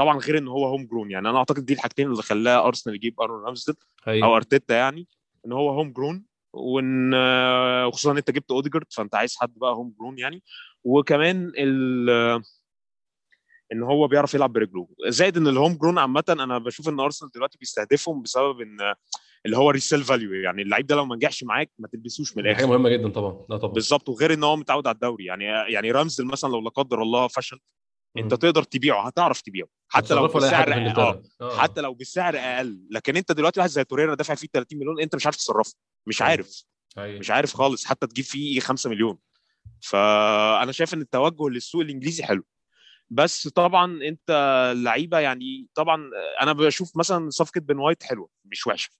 طبعا 0.00 0.18
غير 0.18 0.38
إن 0.38 0.48
هو 0.48 0.66
home 0.66 0.86
grown 0.86 1.10
يعني 1.10 1.28
أنا 1.28 1.38
أعتقد 1.38 1.64
دي 1.66 1.72
الحاجتين 1.72 2.06
اللي 2.10 2.22
خلاها 2.22 2.66
ارسنال 2.66 2.96
يجيب 2.96 3.20
آرون 3.20 3.44
رامسديل 3.44 3.74
أو 4.08 4.12
هي 4.12 4.22
أرتيتا 4.36 4.74
يعني 4.74 5.08
إن 5.46 5.52
هو 5.52 5.70
home 5.70 5.92
grown 5.92 6.24
وإن 6.52 7.14
آه، 7.14 7.86
وخصوصا 7.86 8.12
إن 8.12 8.16
أنت 8.16 8.30
جبت 8.30 8.50
اوديجارد 8.50 8.86
فأنت 8.90 9.14
عايز 9.14 9.36
حد 9.40 9.52
بقى 9.56 9.72
home 9.72 9.94
grown 9.98 10.18
يعني. 10.18 10.42
وكمان 10.84 11.52
ال 11.58 12.10
إن 13.72 13.82
هو 13.82 14.08
بيعرف 14.08 14.34
يلعب 14.34 14.52
برجله. 14.52 14.88
زائد 15.08 15.36
إن 15.36 15.46
ال 15.46 15.52
home 15.52 15.74
grown 15.74 15.98
عامة 15.98 16.24
أنا 16.28 16.58
بشوف 16.58 16.88
إن 16.88 17.00
ارسنال 17.00 17.30
دلوقتي 17.34 17.58
بيستهدفهم 17.58 18.22
بسبب 18.22 18.60
إن 18.60 18.94
اللي 19.46 19.56
هو 19.56 19.70
resale 19.70 20.04
value 20.04 20.32
يعني 20.34 20.62
اللعيب 20.62 20.86
ده 20.86 20.96
لو 20.96 21.04
ما 21.04 21.16
نجحش 21.16 21.44
معاك 21.44 21.70
ما 21.78 21.88
تلبسوش 21.88 22.36
من 22.36 22.42
دي 22.42 22.48
حاجة 22.54 22.64
الآخر. 22.64 22.78
مهمة 22.78 22.88
جدا 22.88 23.08
طبعا. 23.08 23.46
لا 23.48 23.56
طبعا. 23.56 23.72
بالظبط. 23.72 24.08
وغير 24.08 24.32
إن 24.32 24.44
هو 24.44 24.56
متعود 24.56 24.86
على 24.86 24.94
الدوري. 24.94 25.24
يعني 25.24 25.44
يعني 25.44 25.90
رامسديل 25.90 26.24
مثلا 26.26 26.50
لو 26.50 26.60
لا 26.60 26.70
قدر 26.70 27.02
الله 27.02 27.28
فشل 27.28 27.58
أنت. 28.16 28.34
تقدر 28.34 28.62
تبيعه 28.62 29.06
هتعرف 29.06 29.40
تبيعه. 29.40 29.68
حتى 29.92 30.14
لو 30.14 30.26
بسعر 30.26 30.72
آه 30.72 30.76
انجلترا 30.76 31.22
آه. 31.40 31.58
حتى 31.58 31.80
لو 31.80 31.94
بسعر 31.94 32.36
أقل. 32.36 32.80
لكن 32.90 33.16
أنت 33.16 33.32
دلوقتي 33.32 33.60
واحد 33.60 33.70
زي 33.70 33.84
توريرا 33.84 34.14
دافع 34.14 34.34
فيه 34.34 34.48
30 34.52 34.78
مليون 34.78 35.00
أنت 35.00 35.14
مش 35.16 35.26
عارف 35.26 35.36
تصرفه. 35.36 35.74
مش 36.06 36.22
أيوة. 36.22 36.30
عارف. 36.30 36.64
هي. 36.98 37.18
مش 37.18 37.30
عارف 37.30 37.54
خالص. 37.54 37.84
حتى 37.84 38.06
تجيب 38.06 38.24
فيه 38.24 38.60
5 38.60 38.90
مليون. 38.90 39.18
فأنا 39.80 40.72
شايف 40.72 40.94
إن 40.94 41.00
التوجه 41.00 41.48
للسوق 41.48 41.80
الإنجليزي 41.80 42.22
حلو. 42.22 42.44
بس 43.10 43.48
طبعا 43.48 44.02
أنت 44.02 44.30
اللعيبه 44.72 45.18
يعني 45.18 45.66
طبعا 45.74 46.10
أنا 46.42 46.52
بشوف 46.52 46.96
مثلا 46.96 47.30
صفقة 47.30 47.60
بن 47.60 47.78
وايت 47.78 48.02
حلوة 48.02 48.28
مش 48.44 48.66
وحشة. 48.66 48.90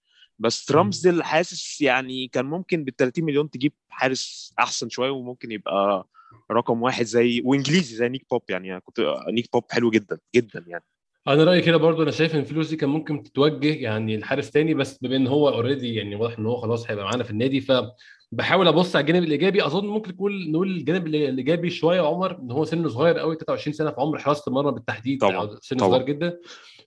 بس 0.41 0.71
مم. 0.71 0.77
رامسديل 0.77 1.23
حاسس 1.23 1.81
يعني 1.81 2.27
كان 2.27 2.45
ممكن 2.45 2.83
بال 2.83 2.95
30 2.95 3.25
مليون 3.25 3.49
تجيب 3.49 3.73
حارس 3.89 4.53
أحسن 4.59 4.89
شوية 4.89 5.09
وممكن 5.09 5.51
يبقى 5.51 6.07
رقم 6.51 6.81
واحد 6.81 7.05
زي 7.05 7.41
وإنجليزي 7.45 7.95
زي 7.95 8.09
نيك 8.09 8.25
بوب 8.31 8.41
يعني 8.49 8.79
كنت 8.79 9.01
نيك 9.29 9.49
بوب 9.53 9.63
حلو 9.71 9.89
جدا 9.89 10.19
جدا 10.35 10.63
يعني 10.67 10.83
أنا 11.27 11.43
رأيي 11.43 11.61
كده 11.61 11.77
برضو 11.77 12.03
أنا 12.03 12.11
شايف 12.11 12.35
إن 12.35 12.39
الفلوس 12.39 12.69
دي 12.69 12.75
كان 12.75 12.89
ممكن 12.89 13.23
تتوجه 13.23 13.73
يعني 13.73 14.17
لحارس 14.17 14.51
تاني 14.51 14.73
بس 14.73 14.97
بما 14.97 15.15
إن 15.15 15.27
هو 15.27 15.49
already 15.49 15.95
يعني 15.95 16.15
واضح 16.15 16.39
إن 16.39 16.45
هو 16.45 16.55
خلاص 16.57 16.89
هيبقى 16.89 17.05
معانا 17.05 17.23
في 17.23 17.31
النادي 17.31 17.61
فبحاول 17.61 18.67
أبص 18.67 18.95
على 18.95 19.03
الجانب 19.03 19.23
الإيجابي 19.23 19.65
أظن 19.65 19.87
ممكن 19.87 20.11
نقول 20.11 20.51
نقول 20.51 20.71
الجانب 20.71 21.07
الإيجابي 21.07 21.69
شوية 21.69 22.01
عمر 22.01 22.39
إن 22.39 22.51
هو 22.51 22.65
سنه 22.65 22.89
صغير 22.89 23.17
قوي 23.19 23.35
23 23.35 23.73
سنة 23.73 23.91
في 23.91 24.01
عمر 24.01 24.19
حراسة 24.19 24.43
المرمى 24.47 24.71
بالتحديد 24.71 25.19
طبعاً، 25.21 25.57
سنه 25.61 25.79
طبعاً. 25.79 25.91
صغير 25.91 26.05
جدا 26.05 26.39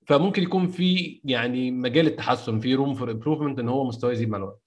فممكن 0.07 0.43
يكون 0.43 0.69
في 0.69 1.21
يعني 1.25 1.71
مجال 1.71 2.07
التحسن 2.07 2.61
في 2.61 2.75
room 2.75 2.95
for 2.95 3.11
improvement 3.11 3.59
إن 3.59 3.69
هو 3.69 3.85
مستواه 3.85 4.13
يزيد 4.13 4.29
مع 4.29 4.39
الوقت. 4.39 4.61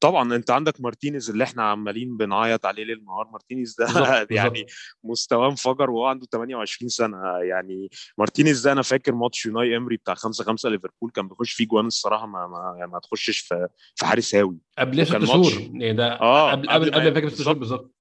طبعا 0.00 0.36
أنت 0.36 0.50
عندك 0.50 0.80
مارتينيز 0.80 1.30
اللي 1.30 1.44
إحنا 1.44 1.62
عمالين 1.62 2.16
بنعيط 2.16 2.66
عليه 2.66 2.84
ليل 2.84 3.04
نهار. 3.04 3.28
مارتينيز 3.32 3.76
ده 3.78 3.86
بالظبط 3.86 4.30
يعني 4.38 4.66
مستواه 5.04 5.50
انفجر 5.50 5.90
وهو 5.90 6.06
عنده 6.06 6.26
28 6.32 6.88
سنة. 6.88 7.16
يعني 7.38 7.90
مارتينيز 8.18 8.60
ده 8.66 8.72
أنا 8.72 8.82
فاكر 8.82 9.14
ماتش 9.14 9.46
يوناي 9.46 9.76
إمري 9.76 9.96
بتاع 9.96 10.14
5 10.14 10.44
5 10.44 10.68
ليفربول 10.68 11.10
كان 11.14 11.28
بيخش 11.28 11.52
فيه 11.52 11.66
جوان 11.66 11.86
الصراحة 11.86 12.26
ما 12.26 12.46
ما, 12.46 12.74
يعني 12.78 12.90
ما 12.90 12.98
تخشش 12.98 13.38
في 13.38 13.68
في 13.94 14.06
حارس 14.06 14.34
هاوي. 14.34 14.58
قبل 14.78 15.06
ست 15.06 15.24
شهور 15.24 15.52
يعني 15.52 15.92
ده 15.92 16.12
آه 16.20 16.50
قبل 16.50 16.68
قبل 16.68 16.84
قبل 16.84 16.90
ما 16.90 16.96
قبل 16.96 17.08
ما 17.08 17.14
فاكر 17.14 17.28
ست 17.28 17.42
شهور 17.42 17.58
بالظبط. 17.58 17.94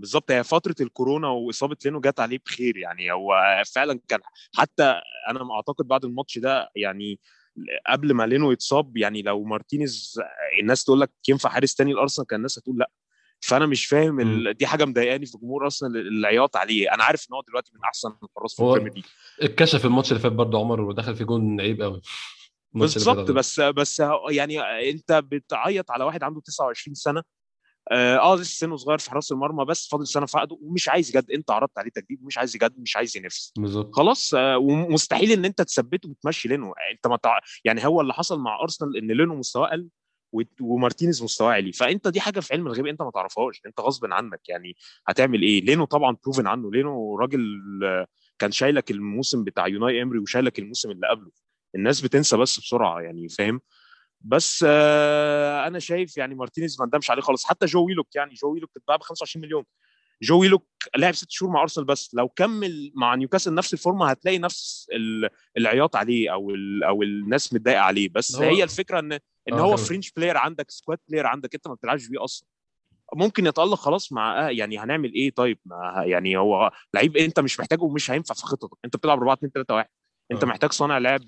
بالظبط 0.00 0.30
هي 0.30 0.44
فترة 0.44 0.74
الكورونا 0.80 1.28
وإصابة 1.28 1.76
لينو 1.84 2.00
جت 2.00 2.20
عليه 2.20 2.38
بخير 2.46 2.76
يعني 2.76 3.12
هو 3.12 3.62
فعلا 3.74 4.00
كان 4.08 4.20
حتى 4.54 5.00
أنا 5.28 5.54
أعتقد 5.54 5.88
بعد 5.88 6.04
الماتش 6.04 6.38
ده 6.38 6.70
يعني 6.76 7.20
قبل 7.86 8.12
ما 8.12 8.26
لينو 8.26 8.52
يتصاب 8.52 8.96
يعني 8.96 9.22
لو 9.22 9.44
مارتينيز 9.44 10.20
الناس 10.60 10.84
تقول 10.84 11.00
لك 11.00 11.10
ينفع 11.28 11.50
حارس 11.50 11.74
تاني 11.74 11.92
الارسنال 11.92 12.26
كان 12.26 12.36
الناس 12.36 12.58
هتقول 12.58 12.78
لأ. 12.78 12.90
فأنا 13.40 13.66
مش 13.66 13.86
فاهم. 13.86 14.20
ال... 14.20 14.54
دي 14.54 14.66
حاجة 14.66 14.84
مضايقاني 14.84 15.26
في 15.26 15.38
جمهور 15.38 15.64
أرسنال 15.64 16.08
العياط 16.08 16.56
عليه. 16.56 16.94
أنا 16.94 17.04
عارف 17.04 17.26
إن 17.30 17.34
هو 17.34 17.42
دلوقتي 17.48 17.72
من 17.74 17.80
أحسن 17.84 18.08
الحراس 18.22 18.54
في 18.54 18.62
البريمير 18.62 18.94
ليج. 18.94 19.04
اتكشف 19.40 19.84
الماتش 19.84 20.10
اللي 20.10 20.22
فات 20.22 20.32
برضه 20.32 20.58
عمر 20.58 20.80
ودخل 20.80 21.16
في 21.16 21.24
جون 21.24 21.60
عيب 21.60 21.82
قوي 21.82 22.00
بالظبط 22.72 23.30
بس 23.30 23.60
بس 23.60 24.02
يعني 24.30 24.60
أنت 24.90 25.12
بتعيط 25.12 25.90
على 25.90 26.04
واحد 26.04 26.22
عنده 26.22 26.40
29 26.40 26.94
سنة 26.94 27.22
آه 27.92 28.16
آه، 28.16 28.36
لسه 28.36 28.58
سنه 28.58 28.76
صغير 28.76 28.98
في 28.98 29.10
حراس 29.10 29.32
المرمى 29.32 29.64
بس 29.64 29.88
فاضل 29.88 30.06
سنة 30.06 30.26
في 30.26 30.38
عقده 30.38 30.58
ومش 30.62 30.88
عايز 30.88 31.08
يجدد 31.10 31.30
أنت 31.30 31.50
عرضت 31.50 31.78
عليه 31.78 31.90
تجديد 31.90 32.22
ومش 32.22 32.38
عايز 32.38 32.56
يجدد 32.56 32.78
مش 32.80 32.96
عايز 32.96 33.16
ينافس. 33.16 33.52
بالظبط. 33.58 33.94
خلاص 33.94 34.34
آه، 34.34 34.58
ومستحيل 34.58 35.32
إن 35.32 35.44
أنت 35.44 35.62
تثبته 35.62 36.08
وتمشي 36.10 36.48
لينو. 36.48 36.72
أنت 36.92 37.06
ما 37.06 37.16
تع... 37.16 37.38
يعني 37.64 37.86
هو 37.86 38.00
اللي 38.00 38.12
حصل 38.14 38.40
مع 38.40 38.60
أرسنال 38.62 38.96
إن 38.96 39.12
لينو 39.12 39.34
مستواه 39.34 39.68
قل 39.68 39.88
و- 40.32 40.42
ومارتينيز 40.60 41.22
مستواه 41.22 41.52
عالي. 41.52 41.72
فأنت 41.72 42.08
دي 42.08 42.20
حاجة 42.20 42.40
في 42.40 42.54
علم 42.54 42.66
الغيب 42.66 42.86
أنت 42.86 43.02
ما 43.02 43.10
تعرفهاش. 43.10 43.60
أنت 43.66 43.80
غصب 43.80 44.06
عنك 44.12 44.48
يعني 44.48 44.76
هتعمل 45.06 45.42
إيه؟ 45.42 45.60
لينو 45.64 45.84
طبعا 45.84 46.16
proven 46.24 46.46
عنه. 46.46 46.70
لينو 46.70 47.16
راجل 47.18 47.40
آه، 47.84 48.06
كان 48.38 48.50
شايلك 48.52 48.90
الموسم 48.90 49.44
بتاع 49.44 49.66
يوناي 49.66 50.02
إمري 50.02 50.18
وشايلك 50.18 50.58
الموسم 50.58 50.90
اللي 50.90 51.08
قبله. 51.08 51.30
الناس 51.74 52.00
بتنسى 52.00 52.36
بس 52.36 52.60
بسرعة 52.60 53.00
يعني 53.00 53.28
فاهم؟ 53.28 53.60
بس 54.20 54.64
آه 54.68 55.66
أنا 55.66 55.78
شايف 55.78 56.16
يعني 56.16 56.34
مارتينيز 56.34 56.80
ما 56.80 56.86
ندمش 56.86 57.10
عليه 57.10 57.22
خالص. 57.22 57.44
حتى 57.44 57.66
جو 57.66 57.86
ويلوك 57.86 58.14
يعني 58.16 58.34
جو 58.34 58.52
ويلوك 58.52 58.70
اتباع 58.76 58.96
ب 58.96 59.02
25 59.02 59.44
مليون. 59.44 59.64
جو 60.22 60.40
ويلوك 60.40 60.66
لعب 60.96 61.14
ست 61.14 61.30
شهور 61.30 61.52
مع 61.52 61.62
أرسنال 61.62 61.86
بس. 61.86 62.14
لو 62.14 62.28
كمل 62.28 62.92
مع 62.94 63.14
نيوكاسل 63.14 63.54
نفس 63.54 63.72
ال 63.74 63.80
form 63.80 64.04
ة 64.04 64.10
هتلاقي 64.10 64.38
نفس 64.38 64.86
ال- 64.92 65.28
العياط 65.56 65.96
عليه 65.96 66.32
أو 66.32 66.50
أو 66.88 67.02
الناس 67.02 67.52
متضايقة 67.54 67.80
عليه. 67.80 68.08
بس 68.08 68.36
هو- 68.36 68.42
هي 68.42 68.62
الفكرة 68.62 68.98
إن 68.98 69.12
إن 69.12 69.20
آه، 69.52 69.60
هو. 69.60 69.76
fringe 69.76 70.10
player 70.12 70.36
عندك 70.36 70.70
squad 70.70 70.98
player 71.08 71.26
عندك 71.26 71.54
أنت 71.54 71.68
ما 71.68 71.74
بتلعبش 71.74 72.06
بيه 72.08 72.24
أصلا. 72.24 72.48
ممكن 73.14 73.46
يتألق 73.46 73.74
خلاص 73.74 74.12
مع 74.12 74.46
آه 74.46 74.50
يعني 74.50 74.78
هنعمل 74.78 75.12
إيه؟ 75.14 75.30
طيب 75.30 75.58
ما 75.64 76.02
يعني 76.06 76.36
هو 76.36 76.70
لعيب 76.94 77.16
أنت 77.16 77.40
مش 77.40 77.60
محتاجه 77.60 77.82
ومش 77.82 78.10
هينفع 78.10 78.34
في 78.34 78.42
خطتك 78.42 78.78
أنت 78.84 78.96
بتلعب 78.96 79.18
4 79.18 79.34
2 79.34 79.52
3 79.52 79.74
1 79.74 79.86
أنت. 80.32 80.44
محتاج 80.44 80.72
صانع 80.72 80.98
لعب 80.98 81.20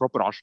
proper 0.00 0.22
10 0.22 0.42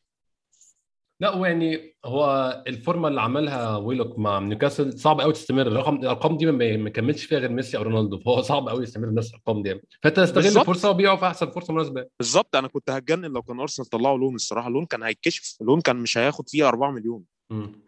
لا 1.21 1.35
ويعني 1.35 1.95
هو 2.05 2.63
الفورمة 2.67 3.07
اللي 3.07 3.21
عملها 3.21 3.77
ويلوك 3.77 4.19
مع 4.19 4.39
نيوكاسل 4.39 4.99
صعب 4.99 5.21
قوي 5.21 5.33
تستمر. 5.33 5.61
الرقم 5.67 5.95
الأرقام 5.95 6.38
دي 6.38 6.45
ما 6.77 6.89
كملش 6.89 7.23
فيها 7.23 7.39
غير 7.39 7.49
ميسي 7.51 7.77
أو 7.77 7.81
رونالدو 7.83 8.19
فهو 8.19 8.41
صعب 8.41 8.69
قوي 8.69 8.83
يستمر 8.83 9.05
بنفس 9.09 9.29
الأرقام 9.29 9.63
دي. 9.63 9.81
فأنت 10.03 10.19
استغل. 10.19 10.45
الفرصه 10.45 10.89
وبيعه 10.89 11.15
في 11.15 11.25
أحسن 11.25 11.49
فرصة 11.49 11.73
مناسبة. 11.73 12.05
بالظبط. 12.19 12.55
أنا 12.55 12.67
كنت 12.67 12.89
هتجنن 12.89 13.25
لو 13.25 13.41
كان 13.41 13.59
أرسنال 13.59 13.89
طلعوا 13.89 14.17
لون 14.17 14.35
الصراحة. 14.35 14.69
لون 14.69 14.85
كان 14.85 15.03
هيتكشف. 15.03 15.57
لون 15.61 15.81
كان 15.81 15.95
مش 15.95 16.17
هياخد 16.17 16.49
فيه 16.49 16.67
4 16.67 16.91
مليون. 16.91 17.23
امم. 17.51 17.81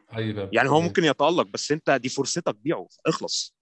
يعني 0.51 0.69
هو 0.69 0.81
ممكن 0.81 1.03
يتألق 1.03 1.47
بس 1.53 1.71
أنت 1.71 1.89
دي 1.91 2.09
فرصتك 2.09 2.55
بيعه. 2.63 2.87
اخلص. 3.07 3.55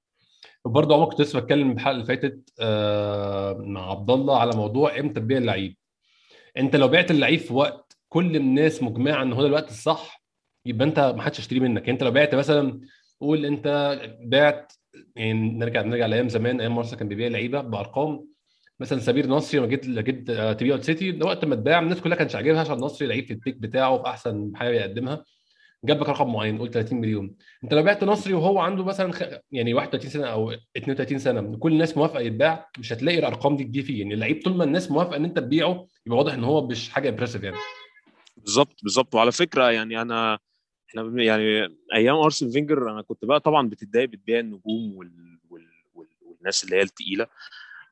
وبرضه 0.65 0.95
عمر 0.95 1.09
كنت 1.09 1.21
لسه 1.21 1.39
بتكلم 1.39 1.71
الحلقة 1.71 1.91
اللي 1.91 2.05
فاتت 2.05 2.49
آه، 2.59 3.53
مع 3.53 3.91
عبد 3.91 4.11
الله 4.11 4.39
على 4.39 4.55
موضوع 4.55 4.99
إمتى 4.99 5.19
تبيع 5.19 5.37
اللعيب. 5.37 5.75
أنت 6.57 6.75
لو 6.75 6.87
بعت 6.87 7.11
اللعيب 7.11 7.39
في 7.39 7.53
وقت 7.53 7.88
كل 8.09 8.35
الناس 8.35 8.83
مجمعة 8.83 9.23
إن 9.23 9.33
هو 9.33 9.41
ده 9.41 9.47
الوقت 9.47 9.69
الصح 9.69 10.23
يبقى 10.65 10.87
أنت 10.87 10.99
ما 10.99 11.21
حدش 11.21 11.39
يشتري 11.39 11.59
منك. 11.59 11.81
يعني 11.81 11.91
أنت 11.91 12.03
لو 12.03 12.11
بعت 12.11 12.35
مثلا 12.35 12.79
قول 13.21 13.45
أنت 13.45 13.99
بعت 14.25 14.73
يعني 15.15 15.33
نرجع 15.33 15.81
نرجع 15.81 16.05
لأيام 16.05 16.29
زمان 16.29 16.59
أيام 16.61 16.75
آرسن 16.75 16.95
كان 16.95 17.07
بيبيع 17.07 17.27
لعيبة 17.27 17.61
بأرقام. 17.61 18.25
مثلا 18.79 18.99
سمير 18.99 19.27
نصري 19.27 19.59
لما 19.59 19.67
جيت 19.67 19.85
جيت 19.89 20.29
آه، 20.29 20.53
تبيعه 20.53 20.81
سيتي 20.81 21.19
وقت 21.23 21.45
ما 21.45 21.53
اتباع 21.53 21.79
الناس 21.79 22.01
كلها 22.01 22.17
كانش 22.17 22.35
عاجبها 22.35 22.59
عشان 22.61 22.75
نصري 22.77 23.07
لعيب 23.07 23.25
في 23.25 23.33
ال 23.33 23.38
peak 23.38 23.55
بتاعه 23.57 23.97
في 24.01 24.07
أحسن 24.09 24.51
حاجة 24.55 24.69
بيقدمها. 24.69 25.25
جاب 25.83 26.01
لك 26.01 26.09
رقم 26.09 26.33
معين 26.33 26.57
قول 26.57 26.69
30 26.71 27.01
مليون. 27.01 27.35
أنت 27.63 27.73
لو 27.73 27.83
بعت 27.83 28.03
نصري 28.03 28.33
وهو 28.33 28.59
عنده 28.59 28.83
مثلا 28.83 29.11
خ... 29.11 29.23
يعني 29.51 29.73
31 29.73 30.09
سنة 30.09 30.27
أو 30.27 30.51
32 30.77 31.19
سنة 31.19 31.57
كل 31.57 31.71
الناس 31.71 31.97
موافقة 31.97 32.19
يتباع 32.19 32.69
مش 32.79 32.93
هتلاقي 32.93 33.19
الأرقام 33.19 33.55
دي 33.55 33.63
تجي 33.63 33.81
فيه. 33.83 34.01
يعني 34.01 34.13
اللعيب 34.13 34.41
طول 34.43 34.57
ما 34.57 34.63
الناس 34.63 34.91
موافقة 34.91 35.15
إن 35.15 35.25
أنت 35.25 35.39
تبيعه 35.39 35.87
يبقى 36.05 36.17
واضح 36.17 36.33
إن 36.33 36.43
هو 36.43 36.67
مش 36.67 36.89
حاجة 36.89 37.09
impressive 37.09 37.43
يعني. 37.43 37.57
بالظبط 38.41 38.83
بالظبط. 38.83 39.15
وعلى 39.15 39.31
فكرة 39.31 39.71
يعني 39.71 40.01
أنا 40.01 40.39
إحنا 40.89 41.23
يعني 41.23 41.75
أيام 41.93 42.15
أرسن 42.15 42.51
فينجر 42.51 42.91
أنا 42.91 43.01
كنت 43.01 43.25
بقى 43.25 43.39
طبعا 43.39 43.69
بتتضايق 43.69 44.09
بتبيع 44.09 44.39
النجوم 44.39 44.95
وال... 44.95 45.39
وال... 45.49 45.65
وال... 45.93 46.07
والناس 46.21 46.63
اللي 46.63 46.75
هي 46.75 46.81
التقيلة. 46.81 47.27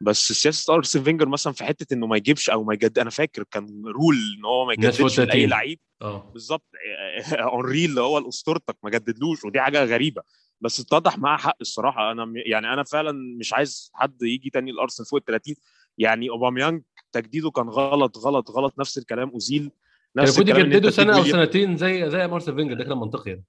بس 0.01 0.31
سياسة 0.31 0.73
أرسن 0.73 1.03
فينجر 1.03 1.29
مثلا 1.29 1.53
في 1.53 1.63
حتة 1.63 1.93
إنه 1.93 2.07
ما 2.07 2.17
يجيبش 2.17 2.49
أو 2.49 2.63
ما 2.63 2.73
يجدد 2.73 2.99
أنا 2.99 3.09
فاكر 3.09 3.43
كان 3.51 3.83
rule 3.85 4.15
إن 4.37 4.45
هو 4.45 4.65
ما 4.65 4.73
يجددش 4.73 4.99
لأي 4.99 5.09
30. 5.09 5.45
لعيب. 5.49 5.79
آه. 6.01 6.31
بالظبط. 6.33 6.65
هنري 7.33 7.85
اللي 7.85 8.01
هو 8.01 8.17
الأسطورتك 8.17 8.77
ما 8.83 8.89
جددلوش 8.89 9.45
ودي 9.45 9.61
حاجة 9.61 9.83
غريبة. 9.83 10.21
بس 10.61 10.79
اتضح 10.79 11.17
معاه 11.17 11.37
حق 11.37 11.57
الصراحة. 11.61 12.11
أنا 12.11 12.33
يعني 12.35 12.73
أنا 12.73 12.83
فعلا 12.83 13.11
مش 13.39 13.53
عايز 13.53 13.91
حد 13.93 14.21
يجي 14.21 14.49
تاني 14.49 14.71
الارسنال 14.71 15.07
فوق 15.07 15.19
ال 15.19 15.25
30 15.25 15.55
يعني 15.97 16.29
أوباميانج 16.29 16.81
تجديده 17.11 17.51
كان 17.51 17.69
غلط 17.69 18.17
غلط 18.17 18.51
غلط. 18.51 18.79
نفس 18.79 18.97
الكلام. 18.97 19.29
أوزيل 19.29 19.71
كان 20.15 20.23
نفس 20.23 20.37
المفروض 20.37 20.49
الكلام 20.49 20.65
إن 20.65 20.71
يجددوا 20.71 20.89
سنة 20.89 21.17
أو. 21.17 21.23
سنتين 21.23 21.77
زي 21.77 22.09
زي 22.09 22.27
آرسن 22.27 22.55
فينجر 22.55 22.73
ده 22.73 22.83
كلام 22.83 22.99
منطقي 22.99 23.29
يعني 23.29 23.45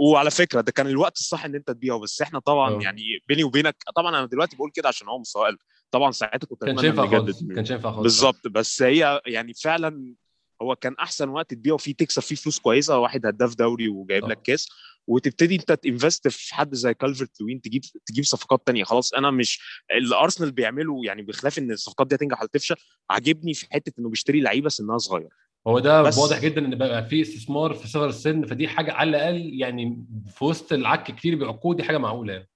وعلى 0.00 0.30
فكرة 0.30 0.60
ده 0.60 0.72
كان 0.72 0.86
الوقت 0.86 1.18
الصح 1.18 1.44
إن 1.44 1.54
أنت 1.54 1.70
تبيعه 1.70 1.98
بس 1.98 2.22
إحنا 2.22 2.38
طبعا 2.38 2.74
أه. 2.74 2.82
يعني 2.82 3.02
بيني 3.28 3.44
وبينك 3.44 3.76
طبعا 3.96 4.18
أنا 4.18 4.26
دلوقتي 4.26 4.56
بقول 4.56 4.70
كده 4.74 4.88
عشان 4.88 5.08
هو 5.08 5.18
مستواه 5.18 5.46
قل. 5.46 5.58
طبعا 5.90 6.10
ساعتها 6.10 6.46
كنت 6.46 6.62
ينفع 6.62 7.02
إنه 7.02 7.10
خالص 7.10 7.44
كانش 7.44 7.70
ينفع 7.70 7.90
خالص 7.90 8.02
بالظبط 8.02 8.48
بس 8.48 8.82
هي 8.82 9.20
يعني 9.26 9.54
فعلا 9.54 10.14
هو 10.62 10.76
كان 10.76 10.94
أحسن 10.94 11.28
وقت 11.28 11.54
تبيعه 11.54 11.76
فيه 11.76 11.94
تكسب 11.94 12.22
فيه 12.22 12.34
فلوس 12.34 12.58
كويسة 12.58 12.98
واحد 12.98 13.26
هداف 13.26 13.54
دوري 13.54 13.88
وجايب. 13.88 14.28
لك 14.28 14.42
كاس 14.42 14.68
وتبتدي 15.06 15.54
أنت 15.54 15.72
ت 15.72 15.80
invest 15.80 16.28
في 16.28 16.54
حد 16.54 16.74
زي 16.74 16.94
كالفرت 16.94 17.40
لوين 17.40 17.60
تجيب 17.60 17.82
تجيب 18.06 18.24
صفقات 18.24 18.62
تانية 18.66 18.84
خلاص 18.84 19.14
أنا 19.14 19.30
مش 19.30 19.60
اللي 19.90 20.16
أرسنال 20.16 20.52
بيعمله 20.52 21.00
يعني 21.04 21.22
بخلاف 21.22 21.58
إن 21.58 21.70
الصفقات 21.70 22.06
دي 22.06 22.14
هتنجح 22.14 22.40
ولا 22.40 22.48
تفشل 22.52 22.74
عاجبني 23.10 23.54
في 23.54 23.66
حتة 23.70 23.92
إنه 23.98 24.08
بيشتري 24.08 24.40
لعيبة 24.40 24.68
سنها 24.68 24.98
صغير 24.98 25.28
هو 25.66 25.78
ده 25.78 26.02
بس- 26.02 26.18
واضح 26.18 26.40
جدا 26.40 26.64
إن 26.64 26.78
بقى 26.78 27.04
في 27.06 27.20
استثمار 27.22 27.74
في 27.74 27.88
صغر 27.88 28.08
السن 28.08 28.46
فدي 28.46 28.68
حاجة 28.68 28.92
على 28.92 29.10
الأقل 29.10 29.60
يعني 29.60 30.06
في 30.36 30.44
وسط 30.44 30.72
العك 30.72 31.10
كتير 31.12 31.38
بعقود 31.38 31.76
دي 31.76 31.82
حاجة 31.82 31.98
معقولة 31.98 32.32
يعني. 32.32 32.48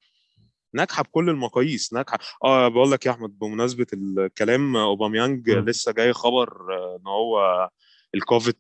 ناجحة 0.75 1.03
بكل 1.03 1.31
المقاييس 1.31 1.93
ناجحة. 1.93 2.19
آه 2.45 2.69
بقول 2.69 2.91
لك 2.93 3.07
يا 3.07 3.11
أحمد 3.11 3.39
بمناسبة 3.39 3.87
الكلام 3.93 4.77
أوباميانج. 4.77 5.51
لسه 5.51 5.93
جاي 5.93 6.13
خبر 6.13 6.75
آه، 6.75 6.97
إن 7.01 7.07
هو 7.07 7.69
الكوفيد 8.15 8.57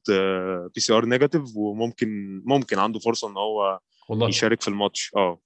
PCR 0.74 1.04
negative 1.06 1.56
وممكن 1.56 2.42
ممكن 2.46 2.78
عنده 2.78 2.98
فرصة 2.98 3.28
إن 3.30 3.36
هو 3.36 3.80
والله. 4.08 4.28
يشارك 4.28 4.62
في 4.62 4.68
الماتش. 4.68 5.10
آه. 5.16 5.40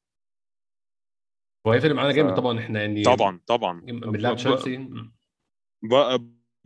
هو 1.67 1.73
هيفرق 1.73 1.95
معانا 1.95 2.13
جامد 2.13 2.35
طبعا 2.35 2.59
إحنا 2.61 2.81
يعني 2.81 3.03
طبعا 3.03 3.41
طبعا. 3.47 3.81
بنلعب 3.81 4.37
تشيلسي. 4.37 4.89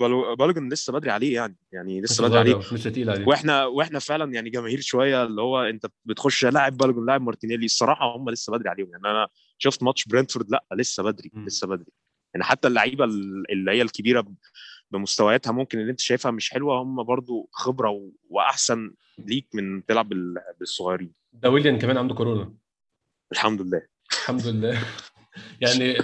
بالوجن 0.08 0.68
لسه 0.68 0.92
بدري 0.92 1.10
عليه 1.10 1.34
يعني 1.34 1.56
يعني 1.72 2.00
لسه 2.00 2.24
بدري 2.28 2.38
عليه. 2.38 2.56
لسه 2.58 2.90
تقيل 2.90 3.10
عليه. 3.10 3.26
وإحنا 3.26 3.64
وإحنا 3.64 3.98
فعلا 3.98 4.34
يعني 4.34 4.50
جماهير 4.50 4.80
شوية 4.80 5.24
اللي 5.24 5.42
هو 5.42 5.62
أنت 5.62 5.86
بتخش 6.04 6.44
لاعب 6.44 6.76
بالوجن 6.76 7.06
لاعب 7.06 7.22
مارتينيلي 7.22 7.64
الصراحة 7.64 8.16
هم 8.16 8.30
لسه 8.30 8.52
بدري 8.52 8.68
عليهم. 8.68 8.90
يعني 8.90 9.06
أنا 9.06 9.28
شفت 9.58 9.82
ماتش 9.82 10.04
برنتفورد 10.04 10.50
لأ 10.50 10.64
لسه 10.72 11.02
بدري 11.02 11.30
مم. 11.34 11.46
لسه 11.46 11.66
بدري. 11.66 11.92
يعني 12.34 12.44
حتى 12.44 12.68
اللعيبة 12.68 13.04
اللي 13.04 13.70
هي 13.70 13.82
الكبيرة 13.82 14.26
بمستوياتها 14.90 15.52
ممكن 15.52 15.78
اللي 15.78 15.90
أنت 15.90 16.00
شايفها 16.00 16.30
مش 16.30 16.50
حلوة 16.50 16.82
هم 16.82 17.02
برضو 17.02 17.48
خبرة 17.52 17.90
و... 17.90 18.10
وأحسن 18.30 18.94
ليك 19.18 19.46
من 19.54 19.86
تلعب 19.86 20.08
بال... 20.08 20.34
بالصغيرين. 20.58 21.12
ده 21.32 21.50
ويليام 21.50 21.78
كمان 21.78 21.96
عنده 21.96 22.14
كورونا. 22.14 22.54
الحمد 23.32 23.62
لله. 23.62 23.82
الحمد 24.12 24.46
لله. 24.46 24.78
يعني 25.60 25.96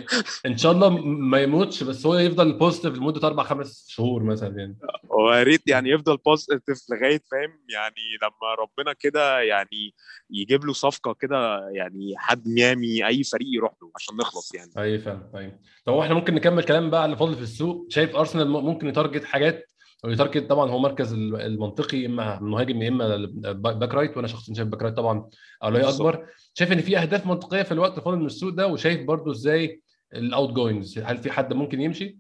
إن 0.47 0.57
شاء 0.57 0.73
الله 0.73 0.89
ما 1.03 1.41
يموتش 1.43 1.83
بس 1.83 2.07
هو 2.07 2.15
يفضل 2.15 2.53
positive 2.53 2.95
لمدة 2.95 3.29
أربع 3.29 3.43
خمس 3.43 3.87
شهور 3.89 4.23
مثلا 4.23 4.59
يعني. 4.59 4.79
ويا 5.09 5.43
ريت 5.43 5.63
يعني 5.69 5.91
يفضل 5.91 6.17
positive 6.17 6.79
لغاية 6.91 7.21
فاهم؟ 7.31 7.61
يعني 7.69 8.03
لما 8.23 8.55
ربنا 8.59 8.93
كده 8.93 9.41
يعني 9.41 9.95
يجيب 10.31 10.65
له 10.65 10.73
صفقة 10.73 11.15
كده 11.15 11.69
يعني 11.71 12.15
حد 12.17 12.49
ميامي 12.49 13.07
أي 13.07 13.25
فريق 13.25 13.49
يروح 13.49 13.73
له 13.83 13.91
عشان 13.97 14.17
نخلص 14.17 14.55
يعني. 14.55 14.71
اي 14.79 14.99
فعلا 14.99 15.31
أيوه 15.35 15.59
طب 15.85 15.93
هو 15.93 16.03
إحنا 16.03 16.15
ممكن 16.15 16.35
نكمل 16.35 16.63
كلام 16.65 16.91
بقى 16.91 17.01
على 17.03 17.07
اللي 17.07 17.17
فاضل 17.19 17.35
في 17.35 17.43
السوق؟ 17.43 17.87
شايف 17.91 18.17
أرسنال 18.17 18.49
ممكن 18.49 18.87
ي 18.87 18.92
target 18.92 19.25
حاجات 19.25 19.73
وي 20.05 20.16
target 20.16 20.51
طبعا 20.51 20.71
هو 20.71 20.79
مركز 20.79 21.13
المنطقي 21.15 22.07
إما 22.07 22.41
مهاجم 22.41 22.83
يا 22.83 22.89
اما 22.89 23.17
back 23.53 23.95
right 23.95 24.17
وأنا 24.17 24.29
شخصيا 24.29 24.55
شايف 24.55 24.69
back 24.69 24.83
right 24.83 24.97
طبعا 24.97 25.29
اولويه 25.63 25.89
أكبر 25.89 26.27
شايف 26.55 26.73
إن 26.73 26.81
في 26.81 26.99
أهداف 26.99 27.27
منطقية 27.27 27.63
في 27.63 27.73
الوقت 27.73 27.99
الفاضل 27.99 28.19
من 28.19 28.27
السوق 28.27 28.51
ده 28.51 28.67
وشايف 28.67 29.07
برضو 29.07 29.31
إزاي 29.31 29.83
ال 30.15 30.51
outgoings 30.51 30.99
هل 30.99 31.19
في 31.19 31.31
حد 31.31 31.53
ممكن 31.53 31.81
يمشي؟ 31.81 32.19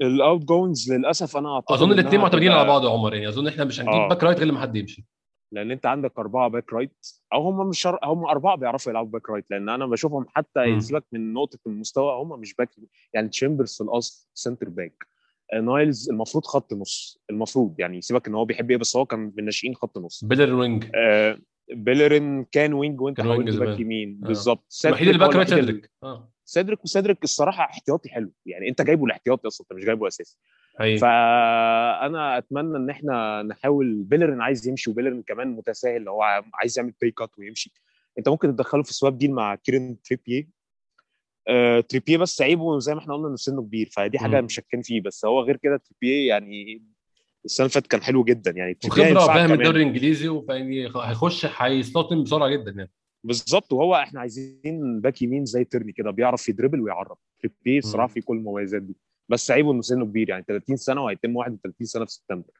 الاوت 0.00 0.44
جوينجز 0.44 0.92
للأسف 0.92 1.36
أنا 1.36 1.54
أعتقد 1.54 1.72
أظن 1.74 1.92
الاثنين 1.92 2.20
معتمدين 2.20 2.52
على 2.52 2.68
بعض 2.68 2.84
يا 2.84 2.90
عمر 2.90 3.14
يعني 3.14 3.28
أظن 3.28 3.48
إحنا 3.48 3.64
مش 3.64 3.80
هنجيب 3.80 3.94
آه. 3.94 4.08
back 4.08 4.22
right 4.24 4.38
غير 4.38 4.46
لما 4.48 4.60
حد 4.60 4.76
يمشي 4.76 5.04
لأن 5.52 5.70
أنت 5.70 5.86
عندك 5.86 6.18
أربعة 6.18 6.48
back 6.48 6.72
right 6.72 7.06
أو 7.32 7.48
هم 7.48 7.68
مش 7.68 7.80
شر... 7.80 7.98
هم 8.04 8.24
أربعة 8.24 8.56
بيعرفوا 8.56 8.92
يلعبوا 8.92 9.10
back 9.10 9.30
right 9.30 9.50
لأن 9.50 9.68
أنا 9.68 9.86
بشوفهم 9.86 10.26
حتى 10.34 10.60
مم. 10.60 10.76
يسيبك 10.76 11.04
من 11.12 11.32
نقطة 11.32 11.58
المستوى 11.66 12.12
هم 12.12 12.40
مش 12.40 12.54
back 12.54 12.70
يعني 13.14 13.28
تشامبرز 13.28 13.76
في 13.76 13.80
الاصل 13.80 14.28
center 14.34 14.68
back 14.68 15.06
نايلز 15.54 16.10
المفروض 16.10 16.44
خط 16.44 16.72
نص. 16.72 17.20
المفروض 17.30 17.74
يعني 17.78 18.00
سيبك 18.00 18.28
إن 18.28 18.34
هو 18.34 18.44
بيحب 18.44 18.70
إيه 18.70 18.76
بس 18.76 18.96
هو 18.96 19.06
كان 19.06 19.20
من 19.20 19.32
الناشئين 19.38 19.74
خط 19.74 19.98
نص. 19.98 20.24
بيلرين 20.24 20.54
wing. 20.54 20.84
آه 20.94 21.38
بيلرين 21.72 22.44
كان 22.44 22.72
wing 22.72 23.00
وانت 23.00 23.16
كان 23.16 23.26
wing 23.26 23.50
حولته 23.50 23.68
back. 23.68 23.80
يمين. 23.80 24.20
آه. 24.24 24.26
بالظبط. 24.26 24.80
الوحيد 24.84 25.08
اللي 25.08 25.18
back 25.18 25.36
right 25.36 25.48
سيدريك. 25.48 25.90
آه. 26.02 26.32
سيدريك 26.44 26.84
وسيدريك 26.84 27.24
الصراحة 27.24 27.64
احتياطي 27.64 28.08
حلو. 28.08 28.32
يعني 28.46 28.68
انت 28.68 28.82
جايبه 28.82 29.04
الاحتياطي 29.04 29.48
أصلا 29.48 29.66
انت 29.70 29.78
مش 29.78 29.84
جايبه 29.84 30.08
أساسي. 30.08 30.38
حقيقي. 30.78 30.98
فأنا 30.98 32.38
أتمنى 32.38 32.76
إن 32.76 32.90
إحنا 32.90 33.42
نحاول 33.42 34.02
بيلرين 34.02 34.40
عايز 34.40 34.68
يمشي 34.68 34.90
وبيلرين 34.90 35.22
كمان 35.22 35.48
متساهل 35.48 36.08
هو 36.08 36.22
عايز 36.54 36.78
يعمل 36.78 36.92
pay 37.00 37.10
cut 37.10 37.30
ويمشي. 37.38 37.72
أنت 38.18 38.28
ممكن 38.28 38.56
تدخله 38.56 38.82
في 38.82 38.94
swap 38.94 39.18
deal 39.18 39.32
مع 39.32 39.54
كيرن 39.54 39.96
تريبيه 40.02 40.48
آه، 41.48 41.80
تريبيه 41.80 42.16
بس 42.16 42.42
عيبه 42.42 42.78
زي 42.78 42.94
ما 42.94 43.00
إحنا 43.00 43.14
قلنا 43.14 43.28
إنه 43.28 43.36
سنه 43.36 43.62
كبير 43.62 43.88
فدي 43.92 44.18
حاجة. 44.18 44.40
مشككين 44.40 44.82
فيه. 44.82 45.00
بس 45.00 45.24
هو 45.24 45.42
غير 45.42 45.56
كده 45.56 45.76
تريبيه 45.76 46.28
يعني 46.28 46.82
السنة 47.44 47.64
اللي 47.64 47.72
فاتت 47.74 47.86
كان 47.86 48.02
حلو 48.02 48.24
جدا. 48.24 48.50
يعني 48.50 48.78
وخبرة 48.84 49.26
فاهم. 49.26 49.52
الدوري 49.52 49.82
الإنجليزي 49.82 50.28
وفاهم 50.28 50.70
هيخش 50.96 51.46
هي 51.46 51.59
settle 51.59 51.97
down 51.97 52.22
بسرعة 52.22 52.48
جدا 52.48 52.70
يعني. 52.70 52.90
بالظبط. 53.24 53.72
وهو 53.72 53.94
إحنا 53.94 54.20
عايزين 54.20 55.00
back 55.00 55.22
يمين 55.22 55.44
زي 55.44 55.64
ترني 55.64 55.92
كده 55.92 56.10
بيعرف 56.10 56.48
ي 56.48 56.52
dribble 56.52 56.80
ويعرب 56.80 57.16
تريبيه 57.40 57.78
الصراحه. 57.78 58.08
في 58.08 58.20
كل 58.20 58.36
المميزات 58.36 58.82
دي. 58.82 58.96
بس 59.28 59.50
عيبه 59.50 59.72
إنه 59.72 59.82
سنه 59.82 60.04
كبير. 60.04 60.28
يعني 60.28 60.44
30 60.48 60.76
سنة 60.76 61.04
وهيتم 61.04 61.36
31 61.36 61.86
سنة 61.86 62.04
في 62.04 62.12
سبتمبر. 62.12 62.52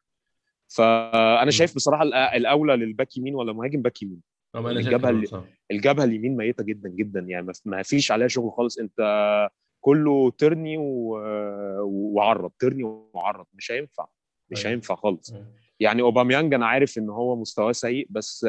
فأنا 0.69 1.51
شايف 1.51 1.75
بصراحة 1.75 2.03
الأولى 2.37 2.77
لل 2.77 2.90
back 2.90 3.17
يمين 3.17 3.35
ولا 3.35 3.53
مهاجم 3.53 3.83
back 3.83 4.03
يمين. 4.03 4.21
الجبهة 4.57 4.99
كده 4.99 5.11
اللي-. 5.11 5.43
الجبهة 5.71 6.05
اليمين 6.05 6.37
ميتة 6.37 6.65
جدا 6.65 6.89
جدا 6.89 7.21
يعني 7.21 7.53
ما- 7.65 7.83
فيش 7.83 8.13
عليها 8.13 8.29
شغل 8.29 8.53
خالص 8.53 8.79
أنت 8.79 8.99
كله 9.81 10.31
ترني 10.31 10.77
و... 10.79 11.17
وعرب 11.85 12.53
ترني 12.59 12.85
وعرب 13.15 13.47
مش 13.55 13.73
هينفع 13.73 14.07
مش 14.51 14.67
أيوة. 14.67 14.73
هينفع 14.75 14.95
خالص 14.95 15.33
أيوة. 15.33 15.47
يعني 15.81 16.03
أوباميانج 16.03 16.55
أنا 16.55 16.67
عارف 16.67 16.99
إن 16.99 17.09
هو 17.11 17.37
مستواه 17.37 17.73
سيء 17.73 18.07
بس 18.11 18.47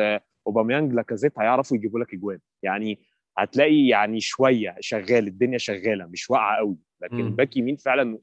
أوباميانج 0.47 0.93
لاكازيت 0.93 1.39
هيعرفوا 1.39 1.77
يجيبوا 1.77 1.99
لك 1.99 2.13
أجوان 2.13 2.39
يعني 2.63 2.99
هتلاقي 3.37 3.87
يعني 3.87 4.19
شوية 4.19 4.75
شغال 4.79 5.27
الدنيا 5.27 5.57
شغالة 5.57 6.05
مش 6.05 6.29
واقعة 6.29 6.57
قوي 6.57 6.77
لكن. 7.01 7.19
ال 7.19 7.27
back 7.27 7.57
يمين 7.57 7.75
فعلا 7.75 8.19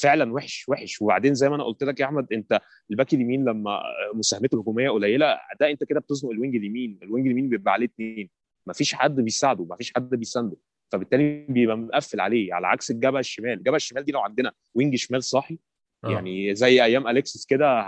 فعلا 0.00 0.32
وحش 0.32 0.68
وحش. 0.68 1.02
وبعدين 1.02 1.34
زي 1.34 1.48
ما 1.48 1.54
أنا 1.54 1.64
قلت 1.64 1.82
لك 1.84 2.00
يا 2.00 2.04
أحمد 2.04 2.32
أنت 2.32 2.60
ال 2.90 2.95
back 2.95 3.14
اليمين 3.14 3.44
لما 3.44 3.80
مساهمته 4.14 4.54
الهجومية 4.54 4.90
قليلة 4.90 5.38
ده 5.60 5.70
أنت 5.70 5.84
كده 5.84 6.00
بتزنق 6.00 6.30
ال 6.30 6.35
wing 6.35 6.56
اليمين. 6.56 6.98
ال 7.02 7.07
wing 7.07 7.26
اليمين 7.26 7.48
بيبقى 7.48 7.72
عليه 7.72 7.86
اثنين 7.86 8.30
مفيش 8.66 8.94
حد 8.94 9.16
بيساعده 9.20 9.64
مفيش 9.64 9.92
حد 9.96 10.10
بيسانده 10.10 10.56
فبالتالي 10.92 11.46
بيبقى 11.48 11.76
مقفل 11.78 12.20
عليه. 12.20 12.54
على 12.54 12.66
عكس 12.66 12.90
الجبهة 12.90 13.20
الشمال. 13.20 13.52
الجبهة 13.58 13.76
الشمال 13.76 14.04
دي 14.04 14.12
لو 14.12 14.20
عندنا 14.20 14.52
wing 14.74 14.96
شمال 14.96 15.22
صاحي 15.24 15.58
آه. 16.04 16.10
يعني 16.10 16.54
زي 16.54 16.84
أيام 16.84 17.08
اليكسس 17.08 17.46
كده 17.46 17.84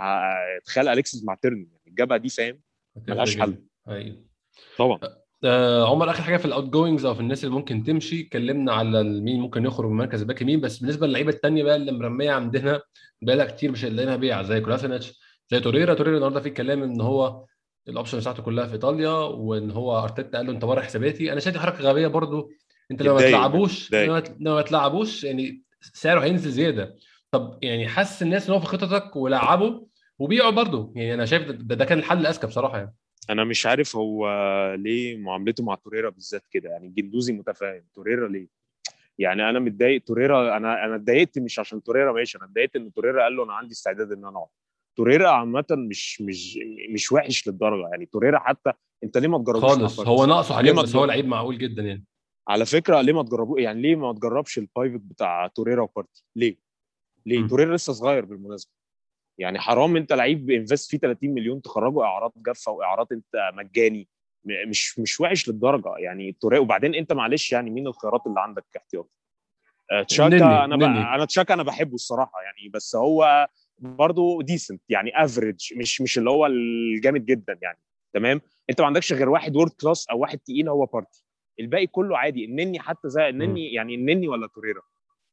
تخيل 0.65 0.87
اليكسس 0.87 1.23
مع 1.23 1.35
تيرني. 1.35 1.67
يعني 1.71 1.83
الجبهة 1.87 2.17
دي 2.17 2.29
فاهم؟ 2.29 2.59
ملهاش 3.07 3.37
حل. 3.37 3.63
أيوة. 3.87 4.25
طبعا. 4.77 4.99
آه 5.43 5.89
عمر 5.91 6.09
اخر 6.09 6.23
حاجة 6.23 6.37
في 6.37 6.45
ال 6.45 6.63
outgoings 6.63 7.05
أو 7.05 7.13
في 7.13 7.19
الناس 7.19 7.43
اللي 7.43 7.55
ممكن 7.55 7.83
تمشي. 7.83 8.21
اتكلمنا 8.21 8.73
على 8.73 9.03
مين 9.03 9.39
ممكن 9.39 9.65
يخرج 9.65 9.89
من 9.89 9.97
مركز 9.97 10.21
ال 10.21 10.25
back 10.25 10.41
يمين. 10.41 10.61
بس 10.61 10.77
بالنسبة 10.77 11.07
للعيبة 11.07 11.29
الثانية 11.29 11.63
بقى 11.63 11.75
اللي 11.75 11.91
مرمية 11.91 12.31
عندنا 12.31 12.81
بقى 13.21 13.47
كتير 13.47 13.71
مش 13.71 13.85
هنلاقيها 13.85 14.15
بيعة 14.15 14.43
زي 14.43 14.61
كولاسينيتش 14.61 15.19
زي 15.51 15.59
توريرا. 15.59 15.93
توريرا 15.93 16.15
النهارده 16.15 16.39
في 16.39 16.49
كلام 16.49 16.83
إن 16.83 17.01
هو 17.01 17.45
ال 17.87 17.92
option 17.92 18.19
بتاعته 18.19 18.43
كلها 18.43 18.65
في 18.67 18.73
إيطاليا 18.73 19.09
وإن 19.11 19.71
هو 19.71 20.03
أرتيتا 20.03 20.37
قال 20.37 20.45
له 20.47 20.51
أنت 20.53 20.65
بره 20.65 20.81
حساباتي. 20.81 21.31
أنا 21.31 21.39
شايف 21.39 21.57
حركة 21.57 21.79
غبية 21.79 22.07
برضو. 22.07 22.51
أنت 22.91 23.01
لو 23.01 23.13
ما 23.13 23.19
تلعبوش. 23.29 23.91
لو 24.39 24.53
ما- 24.55 24.61
تلعبوش 24.61 25.23
يعني 25.23 25.63
سعره 25.81 26.19
هينزل 26.23 26.51
زيادة. 26.51 26.95
طب 27.31 27.59
يعني 27.61 27.87
حس 27.87 28.21
الناس 28.21 28.47
إن 28.47 28.53
هو 28.53 28.59
في 28.59 28.65
خططك 28.67 29.15
ولعبه 29.15 29.87
وبيعه 30.19 30.49
برضو. 30.49 30.93
يعني 30.95 31.13
أنا 31.13 31.25
شايف 31.25 31.51
ده, 31.51 31.75
ده 31.75 31.85
كان 31.85 31.99
الحل 31.99 32.19
الأذكى 32.19 32.47
بصراحة 32.47 32.77
يعني. 32.77 32.93
أنا 33.29 33.43
مش 33.43 33.65
عارف 33.65 33.95
هو 33.95 34.29
ليه 34.79 35.17
معاملته 35.17 35.63
مع 35.63 35.75
توريرا 35.75 36.09
بالذات 36.09 36.43
كده 36.51 36.69
يعني 36.69 36.89
جندوزي 36.89 37.33
متفاهم 37.33 37.83
توريرا 37.93 38.27
ليه؟ 38.27 38.47
يعني 39.19 39.49
أنا 39.49 39.59
متضايق 39.59 40.03
توريرا 40.03 40.57
أنا 40.57 40.85
أنا 40.85 40.95
اتضايقت 40.95 41.39
مش 41.39 41.59
عشان 41.59 41.83
توريرا 41.83 42.13
ماشي 42.13 42.37
أنا 42.37 42.45
اتضايقت 42.45 42.75
إن 42.75 42.93
توريرا 42.93 43.23
قال 43.23 43.35
له 43.35 43.43
أنا 43.43 43.53
عندي 43.53 43.71
استعداد 43.71 44.11
إن 44.11 44.25
أنا 44.25 44.37
أقعد. 44.37 44.47
توريرا 44.97 45.29
عامة 45.29 45.65
مش 45.71 46.21
مش 46.21 46.59
مش 46.93 47.11
وحش 47.11 47.47
للدرجة 47.47 47.89
يعني 47.91 48.05
توريرا 48.05 48.39
حتى 48.39 48.71
أنت 49.03 49.17
ليه 49.17 49.27
ما 49.27 49.37
تجربوش 49.37 49.63
خالص؟ 49.63 49.99
هو 49.99 50.25
ناقصه 50.25 50.55
حاجات 50.55 50.75
بس 50.75 50.95
هو 50.95 51.05
لعيب 51.05 51.25
معقول 51.25 51.57
جدا 51.57 51.81
يعني. 51.81 52.05
على 52.47 52.65
فكرة 52.65 53.01
ليه 53.01 53.13
ما 53.13 53.23
تجربوه 53.23 53.61
يعني 53.61 53.81
ليه 53.81 53.95
ما 53.95 54.13
تجربش 54.13 54.57
ال 54.57 54.64
pivot 54.64 54.99
بتاع 54.99 55.47
توريرا 55.47 55.81
وبارتي؟ 55.83 56.23
ليه؟ 56.35 56.57
ليه. 57.25 57.47
توريرا 57.47 57.75
لسه 57.75 57.93
صغير 57.93 58.25
بالمناسبة. 58.25 58.71
يعني 59.41 59.59
حرام 59.59 59.95
انت 59.95 60.13
لعيب 60.13 60.51
invest 60.51 60.91
فيه 60.91 60.97
30 60.97 61.29
مليون 61.29 61.61
تخرجه 61.61 62.03
إعارة 62.03 62.33
جافة 62.37 62.71
وإعارة 62.71 63.07
انت 63.11 63.51
مجاني. 63.53 64.07
مش 64.45 64.99
مش 64.99 65.21
وحش 65.21 65.49
للدرجة 65.49 65.97
يعني 65.97 66.37
توريرا 66.41 66.61
وبعدين 66.61 66.95
انت 66.95 67.13
معلش 67.13 67.51
يعني 67.51 67.69
مين 67.69 67.87
الخيارات 67.87 68.21
اللي 68.27 68.39
عندك 68.39 68.65
احتياطي 68.77 69.09
آه، 69.91 70.03
تشاكا 70.03 70.65
أنا 70.65 70.75
ب... 70.75 70.83
نني. 70.83 70.99
أنا 70.99 71.25
تشاكا 71.25 71.53
أنا 71.53 71.63
بحبه 71.63 71.95
الصراحة 71.95 72.41
يعني 72.41 72.69
بس 72.69 72.95
هو 72.95 73.47
برضه 73.79 74.41
decent 74.41 74.81
يعني 74.89 75.23
average 75.23 75.73
مش 75.77 76.01
مش 76.01 76.17
اللي 76.17 76.29
هو 76.29 76.45
الجامد 76.45 77.25
جدا 77.25 77.57
يعني. 77.61 77.79
تمام؟ 78.13 78.41
انت 78.69 78.81
ما 78.81 78.87
عندكش 78.87 79.13
غير 79.13 79.29
واحد 79.29 79.55
world 79.55 79.71
class 79.71 80.07
أو 80.09 80.19
واحد 80.19 80.39
تقيل 80.39 80.69
هو 80.69 80.85
بارتي 80.85 81.25
الباقي 81.59 81.87
كله 81.87 82.17
عادي. 82.17 82.45
النني 82.45 82.79
حتى 82.79 83.09
زي 83.09 83.29
النني 83.29 83.73
يعني 83.73 83.95
النني 83.95 84.27
ولا 84.27 84.47
توريرا؟ 84.47 84.81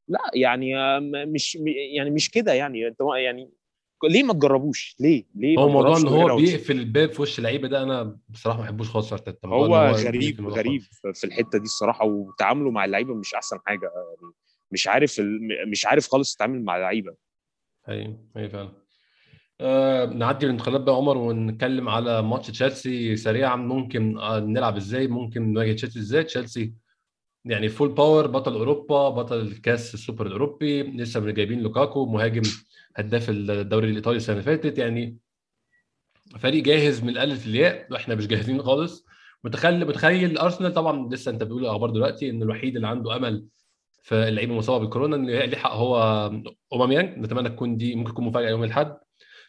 لا 0.08 0.20
يعني 0.34 0.78
آه، 0.78 0.98
مش 1.26 1.58
يعني 1.94 2.10
مش 2.10 2.30
كده 2.30 2.52
يعني. 2.52 2.88
انت 2.88 2.98
يعني 3.16 3.50
ليه 4.04 4.22
ما 4.22 4.32
تجربوش؟ 4.32 4.96
ليه؟ 5.00 5.24
ليه 5.34 5.58
هو 5.58 5.68
موضوع 5.68 5.96
إن 5.96 6.08
هو؟ 6.08 6.36
بيقفل 6.36 6.78
الباب 6.78 7.12
في 7.12 7.22
وش 7.22 7.38
اللعيبة 7.38 7.68
ده 7.68 7.82
أنا 7.82 8.18
بصراحة 8.28 8.58
ما 8.58 8.64
بحبوش 8.64 8.90
خالص 8.90 9.12
أرتيتا. 9.12 9.48
هو 9.48 9.68
بيقفل 9.68 10.06
غريب 10.06 10.48
غريب 10.48 10.82
في 11.14 11.24
الحتة 11.24 11.58
دي 11.58 11.64
الصراحة 11.64 12.04
وتعامله 12.04 12.70
مع 12.70 12.84
اللعيبة 12.84 13.14
مش 13.14 13.34
أحسن 13.34 13.58
حاجة. 13.66 13.90
يعني 13.94 14.32
مش 14.72 14.88
عارف 14.88 15.20
مش 15.70 15.86
عارف 15.86 16.08
خالص 16.08 16.34
يتعامل 16.34 16.64
مع 16.64 16.76
اللعيبة. 16.76 17.14
أيوه 17.88 18.18
أيوه 18.36 18.48
فعلا. 18.48 18.72
آه 19.60 20.04
نعدي 20.06 20.46
الانتقالات 20.46 20.80
بقى 20.80 20.94
عمر 20.94 21.16
ونتكلم 21.18 21.88
على 21.88 22.22
ماتش 22.22 22.46
تشيلسي 22.50 23.16
سريعا. 23.16 23.56
ممكن 23.56 24.18
آه 24.18 24.40
نلعب 24.40 24.76
إزاي؟ 24.76 25.06
ممكن 25.06 25.52
نواجه 25.52 25.72
تشيلسي 25.72 25.98
إزاي؟ 25.98 26.24
تشيلسي 26.24 26.72
يعني 27.44 27.68
full 27.68 27.88
power 27.88 28.26
بطل 28.26 28.52
أوروبا 28.54 29.08
بطل 29.08 29.40
الكاس 29.40 29.94
السوبر 29.94 30.26
الأوروبي 30.26 30.82
لسه 30.82 31.20
من 31.20 31.34
جايبين 31.34 31.60
لوكاكو 31.62 32.06
مهاجم 32.06 32.42
هداف 32.96 33.26
الدوري 33.30 33.90
الإيطالي 33.90 34.16
السنة 34.16 34.32
اللي 34.36 34.44
فاتت. 34.44 34.78
يعني 34.78 35.16
فريق 36.38 36.64
جاهز 36.64 37.02
من 37.02 37.08
الألف 37.08 37.46
للياء 37.46 37.86
وإحنا 37.90 38.14
مش 38.14 38.26
جاهزين 38.26 38.62
خالص. 38.62 39.06
متخيل 39.44 39.86
متخيل 39.86 40.38
أرسنال 40.38 40.74
طبعا 40.74 41.08
لسه 41.14 41.30
أنت 41.30 41.42
بتقول 41.42 41.66
أخبار 41.66 41.90
دلوقتي 41.90 42.30
إن 42.30 42.42
الوحيد 42.42 42.74
اللي 42.76 42.88
عنده 42.88 43.16
أمل 43.16 43.44
في 44.02 44.14
اللعيبة 44.14 44.52
المصابة 44.52 44.78
بالكورونا 44.84 45.16
ان 45.16 45.28
يلحق 45.28 45.72
هو 45.72 45.96
اوباميانج 46.72 47.18
نتمنى 47.18 47.48
تكون 47.48 47.76
دي 47.76 47.94
ممكن 47.94 48.12
تكون 48.12 48.24
مفاجأة 48.24 48.50
يوم 48.50 48.64
الأحد. 48.64 48.96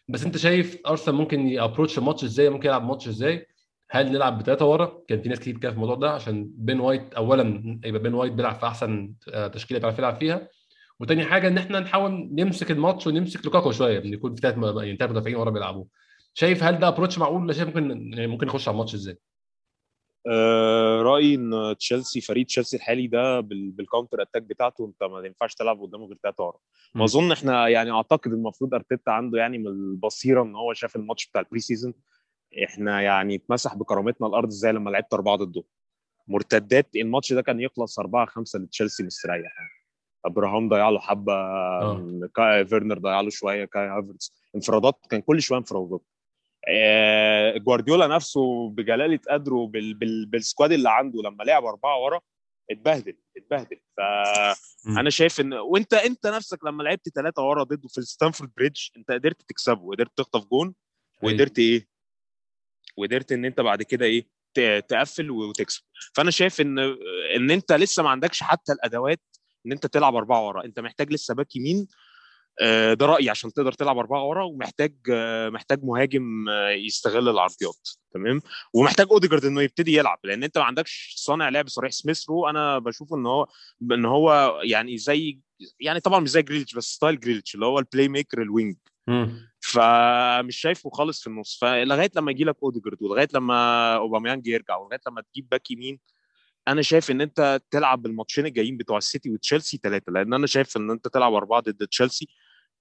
بس 0.08 0.24
أنت 0.24 0.36
شايف 0.36 0.78
أرسنال 0.86 1.16
ممكن 1.16 1.48
ي 1.48 1.54
approach 1.54 1.98
الماتش 1.98 2.24
إزاي؟ 2.24 2.50
ممكن 2.50 2.68
يلعب 2.68 2.84
ماتش 2.84 3.08
إزاي؟ 3.08 3.46
هل 3.92 4.12
نلعب 4.12 4.38
بثلاثه 4.38 4.66
ورا؟ 4.66 5.02
كان 5.08 5.22
في 5.22 5.28
ناس 5.28 5.40
كتير 5.40 5.58
كده 5.58 5.70
في 5.70 5.74
الموضوع 5.74 5.94
ده 5.94 6.10
عشان 6.10 6.50
بين 6.54 6.80
وايت 6.80 7.14
اولا 7.14 7.78
يبقى 7.84 8.02
بين 8.02 8.14
وايت 8.14 8.32
بيلعب 8.32 8.54
في 8.54 8.66
أحسن 8.66 9.12
آه، 9.32 9.46
تشكيلة 9.46 9.80
بيعرف 9.80 9.98
يلعب 9.98 10.16
فيها. 10.16 10.48
وتاني 11.00 11.24
حاجة 11.24 11.48
إن 11.48 11.58
إحنا 11.58 11.80
نحاول 11.80 12.28
نمسك 12.32 12.70
الماتش 12.70 13.06
ونمسك 13.06 13.44
لوكاكو 13.44 13.72
شوية 13.72 13.98
إن 13.98 14.12
يكون 14.14 14.34
في 14.34 14.40
ثلاث 14.40 14.54
يعني 14.56 14.96
ثلاث 14.96 15.10
مدافعين 15.10 15.36
ورا 15.36 15.50
بيلعبوا. 15.50 15.84
شايف 16.34 16.62
هل 16.64 16.78
ده 16.78 16.88
approach 16.88 17.18
معقول؟ 17.18 17.42
ولا 17.42 17.52
شايف 17.52 17.68
ممكن 17.68 18.12
يعني 18.12 18.26
ممكن 18.26 18.46
نخش 18.46 18.68
على 18.68 18.74
الماتش 18.74 18.94
إزاي؟ 18.94 19.18
آه 20.30 21.02
رأيي 21.02 21.34
إن 21.34 21.74
تشيلسي 21.78 22.20
فريق 22.20 22.46
تشيلسي 22.46 22.76
الحالي 22.76 23.06
ده 23.06 23.40
بال- 23.40 23.70
بال 23.70 23.82
counter 23.82 24.22
attack 24.22 24.42
بتاعته 24.42 24.86
أنت 24.86 25.02
ما 25.10 25.26
ينفعش 25.26 25.54
تلعب 25.54 25.80
قدامه 25.82 26.06
غير 26.06 26.16
ثلاثة 26.22 26.44
ورا. 26.44 26.58
مم. 26.94 27.00
واظن 27.00 27.32
إحنا 27.32 27.68
يعني 27.68 27.90
أعتقد 27.90 28.32
المفروض 28.32 28.74
أرتيتا 28.74 29.10
عنده 29.10 29.38
يعني 29.38 29.58
من 29.58 29.66
البصيرة 29.66 30.42
إن 30.42 30.54
هو 30.56 30.72
شاف 30.72 30.96
الماتش 30.96 31.26
بتاع 31.26 31.40
ال 31.40 31.60
pre-season 31.60 31.94
إحنا 32.64 33.02
يعني 33.02 33.34
اتمسح 33.34 33.74
بكرامتنا 33.74 34.26
الأرض 34.26 34.48
زي 34.48 34.72
لما 34.72 34.90
لعبت 34.90 35.14
أربعة 35.14 35.36
ضده؟ 35.36 35.64
مرتدات 36.28 36.96
الماتش 36.96 37.32
ده 37.32 37.42
كان 37.42 37.60
يخلص 37.60 37.98
4 37.98 38.26
5 38.26 38.58
لتشيلسي 38.58 39.02
مستريح. 39.02 39.36
يعني 39.36 39.70
أبراهام 40.24 40.68
ضيع 40.68 40.88
له 40.88 41.00
حبة 41.00 41.32
آه. 41.32 42.28
كاي 42.34 42.66
فيرنر 42.66 42.98
ضيع 42.98 43.20
له 43.20 43.30
شوية 43.30 43.64
كاي 43.64 43.88
هافرتز 43.88 44.32
انفرادات 44.54 45.06
كان 45.10 45.20
كل 45.20 45.42
شوية 45.42 45.58
انفرادات. 45.58 46.02
آه، 46.68 47.56
جوارديولا 47.58 48.06
نفسه 48.06 48.68
بجلالة 48.70 49.20
قدره 49.30 49.66
بال... 49.66 49.94
بال... 49.94 50.26
بال 50.26 50.39
squad 50.39 50.72
اللي 50.72 50.90
عنده 50.90 51.22
لما 51.22 51.42
لعب 51.42 51.64
أربعة 51.64 51.98
ورا 51.98 52.20
اتبهدل 52.70 53.16
اتبهدل. 53.36 53.80
فانا 53.96 55.10
شايف 55.10 55.40
إن 55.40 55.52
وأنت 55.52 55.94
أنت 55.94 56.26
نفسك 56.26 56.64
لما 56.64 56.82
لعبت 56.82 57.08
ثلاثة 57.08 57.42
ورا 57.42 57.62
ضده 57.62 57.88
في 57.88 57.98
الستامفورد 57.98 58.50
بريدج 58.56 58.80
أنت 58.96 59.10
قدرت 59.10 59.42
تكسبه 59.42 59.82
وقدرت 59.82 60.10
تخطف 60.16 60.44
جون. 60.44 60.74
وقدرت 61.22 61.58
إيه؟ 61.58 61.86
وقدرت 62.96 63.32
إن 63.32 63.44
أنت 63.44 63.60
بعد 63.60 63.82
كده 63.82 64.06
إيه 64.06 64.26
تقفل 64.80 65.30
وتكسب. 65.30 65.82
فأنا 66.14 66.30
شايف 66.30 66.60
إن 66.60 66.78
إن 67.36 67.50
أنت 67.50 67.72
لسه 67.72 68.02
ما 68.02 68.10
عندكش 68.10 68.42
حتى 68.42 68.72
الأدوات 68.72 69.20
إن 69.66 69.72
أنت 69.72 69.86
تلعب 69.86 70.16
أربعة 70.16 70.46
ورا. 70.46 70.64
أنت 70.64 70.80
محتاج 70.80 71.12
لسه 71.12 71.34
باك 71.34 71.56
يمين 71.56 71.86
آه، 72.62 72.94
ده 72.94 73.06
رأيي 73.06 73.30
عشان 73.30 73.52
تقدر 73.52 73.72
تلعب 73.72 73.98
أربعة 73.98 74.24
ورا 74.24 74.44
ومحتاج 74.44 74.94
آه، 75.12 75.48
محتاج 75.48 75.84
مهاجم 75.84 76.48
آه، 76.48 76.70
يستغل 76.70 77.28
العرضيات. 77.28 77.88
تمام؟ 78.14 78.40
ومحتاج 78.74 79.06
أوديجارد 79.10 79.44
إنه 79.44 79.62
يبتدي 79.62 79.96
يلعب 79.96 80.18
لأن 80.24 80.44
أنت 80.44 80.58
ما 80.58 80.64
عندكش 80.64 81.14
صانع 81.16 81.48
لعب 81.48 81.68
صريح. 81.68 81.90
سميث 81.90 82.30
رو 82.30 82.48
أنا 82.48 82.78
بشوف 82.78 83.14
إن 83.14 83.26
هو 83.26 83.46
إن 83.92 84.04
هو 84.04 84.60
يعني 84.64 84.98
زي 84.98 85.40
يعني 85.80 86.00
طبعا 86.00 86.20
مش 86.20 86.28
زي 86.30 86.42
جريليتش 86.42 86.74
بس 86.74 86.84
style 86.84 87.20
جريليتش 87.20 87.54
اللي 87.54 87.66
هو 87.66 87.78
ال 87.78 88.08
playmaker 88.08 88.42
ال 88.42 88.48
wing. 88.48 88.76
فمش 89.72 90.56
شايفه 90.56 90.90
خالص 90.90 91.20
في 91.20 91.26
النص. 91.26 91.58
فلغاية 91.60 92.10
لما 92.16 92.30
يجي 92.30 92.44
لك 92.44 92.56
أوديجارد 92.62 93.02
ولغاية 93.02 93.28
لما 93.34 93.94
أوباميانج 93.96 94.46
يرجع 94.46 94.76
ولغاية 94.76 95.00
لما 95.08 95.20
تجيب 95.20 95.48
باك 95.48 95.70
يمين 95.70 95.98
أنا 96.68 96.82
شايف 96.82 97.10
إن 97.10 97.20
أنت 97.20 97.60
تلعب 97.70 98.06
الماتشين 98.06 98.46
الجايين 98.46 98.76
بتوع 98.76 98.98
السيتي 98.98 99.30
وتشيلسي 99.30 99.80
ثلاثة 99.82 100.12
لأن 100.12 100.34
أنا 100.34 100.46
شايف 100.46 100.76
إن 100.76 100.90
أنت 100.90 101.08
تلعب 101.08 101.34
أربعة 101.34 101.60
ضد 101.60 101.86
تشيلسي. 101.86 102.28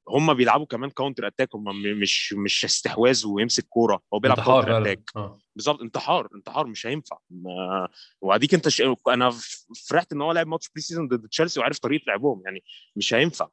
هم 0.10 0.34
بيلعبوا 0.34 0.66
كمان 0.66 0.90
counter 0.90 1.28
attack 1.28 1.56
هم 1.56 1.82
مش 2.00 2.34
مش 2.34 2.66
استحواذ 2.66 3.28
ويمسك 3.28 3.68
كورة 3.70 4.02
هو 4.14 4.20
بيلعب 4.20 4.38
counter 4.40 4.82
attack 4.82 5.12
آه. 5.16 5.40
بالظبط 5.56 5.82
انتحار 5.82 6.30
انتحار 6.36 6.68
مش 6.68 6.88
هينفع. 6.88 7.18
وأديك 8.22 8.54
أنت 8.54 8.70
ش... 8.70 8.84
أنا 9.08 9.34
فرحت 9.88 10.14
إن 10.14 10.22
هو 10.22 10.32
لعب 10.32 10.48
ماتش 10.48 10.70
pre-season 10.70 11.08
ضد 11.08 11.28
تشيلسي 11.28 11.60
وعارف 11.60 11.80
طريقة 11.80 12.04
لعبهم 12.08 12.42
يعني 12.46 12.64
مش 12.96 13.14
هينفع. 13.14 13.48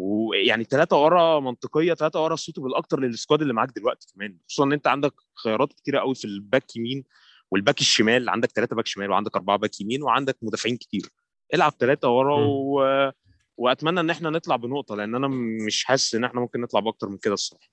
ويعني 0.00 0.64
ثلاثة 0.64 1.04
ورا 1.04 1.40
منطقية 1.40 1.94
ثلاثة 1.94 2.24
ورا 2.24 2.36
suitable 2.36 2.74
أكتر 2.74 3.00
لل 3.00 3.11
squad 3.11 3.40
اللي 3.40 3.52
معاك 3.54 3.72
دلوقتي 3.76 4.06
كمان. 4.14 4.38
خصوصا 4.48 4.64
إن 4.64 4.72
أنت 4.72 4.86
عندك 4.86 5.14
خيارات 5.44 5.72
كتيرة 5.72 6.00
قوي 6.00 6.14
في 6.14 6.24
الباك 6.24 6.76
يمين 6.76 7.04
والباك 7.50 7.80
الشمال. 7.80 8.28
عندك 8.28 8.50
ثلاثة 8.50 8.76
باك 8.76 8.86
شمال 8.86 9.10
وعندك 9.10 9.36
أربعة 9.36 9.56
باك 9.56 9.80
يمين 9.80 10.02
وعندك 10.02 10.36
مدافعين 10.42 10.76
كتير. 10.76 11.02
العب 11.54 11.72
ثلاثة 11.78 12.08
ورا. 12.08 12.36
و... 12.46 13.12
وأتمنى 13.56 14.00
إن 14.00 14.10
إحنا 14.10 14.30
نطلع 14.30 14.56
بنقطة 14.56 14.96
لأن 14.96 15.14
أنا 15.14 15.28
مش 15.66 15.84
حاسس 15.84 16.14
إن 16.14 16.24
إحنا 16.24 16.40
ممكن 16.40 16.60
نطلع 16.60 16.80
بأكتر 16.80 17.08
من 17.08 17.18
كده 17.18 17.34
الصراحة. 17.34 17.70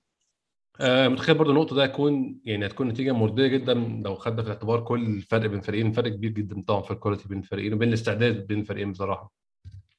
آه، 0.80 1.08
متخيل 1.08 1.38
برضه 1.38 1.50
النقطة 1.50 1.76
ده 1.76 1.82
هيكون 1.82 2.40
يعني 2.44 2.66
هتكون 2.66 2.88
نتيجة 2.88 3.12
مرضية 3.12 3.46
جدا 3.46 3.74
لو 3.74 4.14
خدنا 4.14 4.42
في 4.42 4.48
الاعتبار 4.48 4.84
كل 4.84 5.06
الفرق 5.06 5.46
بين 5.46 5.58
الفريقين 5.58 5.92
فرق 5.92 6.12
كبير 6.12 6.30
جدا 6.30 6.64
طبعا 6.66 6.82
في 6.82 6.90
ال 6.90 6.95
quality 6.95 7.28
بين 7.28 7.38
الفريقين 7.38 7.72
وبين 7.74 7.88
الاستعداد 7.88 8.46
بين 8.46 8.60
الفريقين 8.60 8.92
بصراحة. 8.92 9.32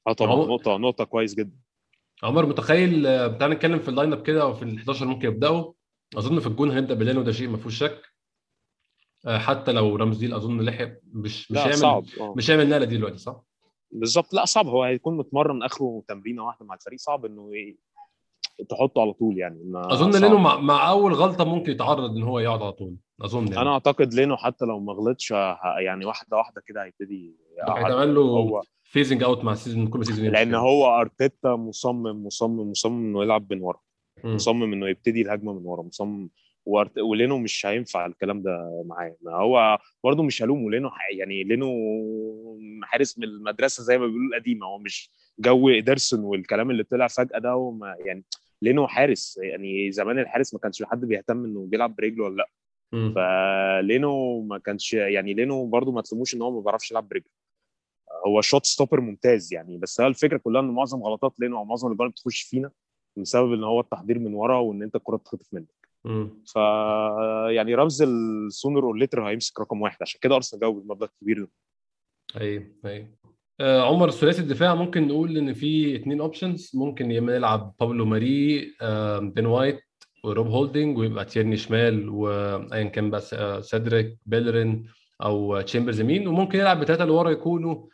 آه 0.08 0.14
طبعا. 0.14 0.36
نقطة 0.36 0.78
نقطة 0.78 1.04
كويس 1.04 1.36
جدا. 1.36 1.58
عمر 2.24 2.46
متخيل 2.46 3.08
آه، 3.08 3.28
تعالى 3.28 3.56
نتكلم 3.56 3.80
في 3.80 3.90
ال 3.90 4.14
line-up 4.14 4.22
كده 4.22 4.48
وفي 4.48 4.64
ال 4.64 4.78
11 4.78 5.06
ممكن 5.06 5.28
يبدأوا 5.28 5.74
أظن 6.18 6.40
في 6.40 6.48
الجون 6.48 6.72
هنبدا 6.72 6.94
بلينو 6.94 7.22
ده 7.22 7.32
شيء 7.32 7.48
ما 7.48 7.58
فيهوش 7.58 7.78
شك 7.78 8.02
آه، 9.28 9.38
حتى 9.38 9.72
لو 9.72 9.96
رامسديل 9.96 10.34
أظن 10.34 10.62
لحق 10.62 10.92
مش 11.14 11.52
مش 11.52 11.58
هيعمل 11.58 11.74
صعب 11.78 12.04
آه. 12.20 12.34
مش 12.38 12.50
هيعمل 12.50 12.64
النقله 12.64 12.86
دي 12.86 12.98
دلوقتي 12.98 13.18
صح؟ 13.18 13.42
بالظبط 13.92 14.34
لا 14.34 14.46
صعب 14.46 14.68
هو 14.68 14.84
هيكون 14.84 15.18
متمرن 15.18 15.64
آخره 15.64 16.04
تمرينة 16.08 16.46
واحدة 16.46 16.66
مع 16.66 16.76
الفريق 16.76 17.00
صعب 17.00 17.26
إنه 17.26 17.52
تحطه 18.70 19.02
على 19.02 19.14
طول 19.14 19.38
يعني 19.38 19.64
ما 19.64 19.94
أظن 19.94 20.12
صعب. 20.12 20.22
لينو 20.22 20.38
مع, 20.38 20.58
مع 20.60 20.90
أول 20.90 21.14
غلطة 21.14 21.44
ممكن 21.44 21.72
يتعرض 21.72 22.16
إن 22.16 22.24
هو 22.24 22.40
يقعد 22.40 22.62
على 22.62 22.72
طول 22.72 22.96
أظن 23.22 23.48
يعني 23.48 23.62
أنا 23.62 23.72
أعتقد 23.72 24.14
لينو 24.14 24.38
حتى 24.38 24.66
لو 24.66 24.80
ما 24.80 24.94
غلطش 24.94 25.32
يعني 25.80 26.06
واحدة 26.06 26.38
واحدة 26.38 26.62
كده 26.66 26.84
هيبتدي. 26.84 27.36
هيتعمل 27.70 28.16
له 28.16 28.22
هو 28.22 28.62
phasing 28.92 29.24
out 29.24 29.44
مع 29.44 29.52
ال 29.52 29.57
season 29.57 29.88
كل 29.88 30.06
season 30.06 30.28
لأن. 30.28 30.56
هو 30.56 31.00
أرتيتا 31.00 31.56
مصمم 31.56 32.26
مصمم 32.26 32.72
مصمم 32.72 33.06
إنه 33.06 33.24
يلعب 33.24 33.54
من 33.54 33.62
ورا. 33.62 33.80
مم. 34.24 34.36
مصمم 34.36 34.74
إنه 34.74 34.90
يبتدي 34.90 35.22
الهجمة 35.22 35.54
من 35.54 35.66
ورا. 35.66 35.84
مصمم 35.84 36.30
وأرت... 36.66 37.00
ولينو 37.00 37.38
مش 37.38 37.66
هينفع 37.66 38.06
الكلام 38.06 38.42
ده 38.42 38.84
معاه. 38.86 39.16
ما 39.22 39.36
هو 39.36 39.80
برضه 40.04 40.24
مش 40.24 40.44
هلومه. 40.44 40.72
لينو 40.72 40.90
يعني 41.18 41.44
لينو 41.44 41.72
حارس 42.84 43.20
من 43.20 43.24
المدرسة 43.24 43.84
زي 43.84 43.98
ما 43.98 44.06
بيقولوا 44.06 44.28
القديمة. 44.28 44.66
هو 44.66 44.78
مش 44.78 45.10
زي 45.40 45.70
ايدرسون 45.70 46.20
والكلام 46.20 46.72
اللي 46.72 46.84
طلع 46.84 47.08
فجأة 47.08 47.40
ده 47.40 47.50
هو 47.50 47.72
ما 47.72 47.96
يعني 48.06 48.24
لينو 48.62 48.88
حارس. 48.88 49.40
يعني 49.44 49.92
زمان 49.92 50.20
الحارس 50.20 50.54
ما 50.54 50.60
كانش 50.60 50.84
حد 50.84 51.06
بيهتم 51.06 51.46
إنه 51.46 51.66
بيلعب 51.66 51.96
برجله 51.96 52.24
ولا 52.24 52.36
لأ. 52.36 52.50
فلينو 52.92 54.42
ما 54.42 54.58
كانش 54.58 54.94
يعني 54.94 55.34
لينو 55.34 55.66
برضه 55.66 55.92
ما 55.92 56.02
تلوموش 56.02 56.36
إن 56.36 56.42
هو 56.42 56.52
ما 56.52 56.60
بيعرفش 56.60 56.92
يلعب 56.92 57.10
برجله. 57.10 57.39
هو 58.28 58.42
shot 58.42 58.66
stopper 58.66 59.02
ممتاز 59.02 59.54
يعني 59.54 59.78
بس 59.78 60.02
هي 60.02 60.08
الفكرة 60.08 60.38
كلها 60.38 60.62
إن 60.62 60.70
معظم 60.70 61.04
غلطات 61.04 61.40
لينو 61.40 61.58
أو 61.58 61.66
معظم 61.66 61.92
الجوال 61.92 62.10
بتخش 62.10 62.42
فينا 62.42 62.72
بسبب 63.18 63.54
إن 63.54 63.64
هو 63.64 63.80
التحضير 63.80 64.20
من 64.20 64.34
ورا 64.34 64.60
وإن 64.60 64.84
أنت 64.84 64.96
الكرة 64.96 65.16
بتخطف 65.18 65.48
منك. 65.54 65.80
ف 66.46 66.56
يعني 67.50 67.76
رامسديل 67.76 68.02
sooner 68.02 68.84
or 68.84 68.94
later 68.98 69.30
هيمسك 69.30 69.60
رقم 69.60 69.82
واحد 69.82 69.98
عشان 70.02 70.20
كده 70.24 70.36
أرسنال 70.36 70.62
جابه 70.62 70.76
بالمبلغ 70.76 71.08
الكبير 71.14 71.40
ده 71.44 71.50
أيوه 72.42 72.64
أيوه. 72.86 73.08
آه 73.60 73.82
عمر 73.82 74.10
ثلاثي 74.12 74.42
الدفاع 74.42 74.76
ممكن 74.76 75.08
نقول 75.08 75.38
إن 75.38 75.54
في 75.54 75.96
اثنين 75.96 76.22
options 76.22 76.72
ممكن 76.74 77.12
يا 77.12 77.20
إما 77.20 77.38
نلعب 77.38 77.74
بابلو 77.80 78.06
ماري 78.06 78.72
آه 78.82 79.20
بين 79.20 79.46
وايت 79.46 79.80
وروب 80.24 80.48
هولدنج 80.48 80.98
ويبقى 80.98 81.26
تيرني 81.26 81.58
شمال 81.58 82.10
وأيا 82.10 82.84
كان 82.84 83.10
بس 83.12 83.34
آه 83.34 83.62
سيدريك 83.62 84.18
بيلرين 84.26 84.86
أو 85.24 85.62
تشامبرز 85.62 86.00
يمين 86.00 86.28
وممكن 86.28 86.60
يلعب 86.60 86.80
بثلاثه 86.80 87.04
اللي 87.04 87.14
ورا 87.16 87.30
يكونوا 87.32 87.76
آه 87.76 87.88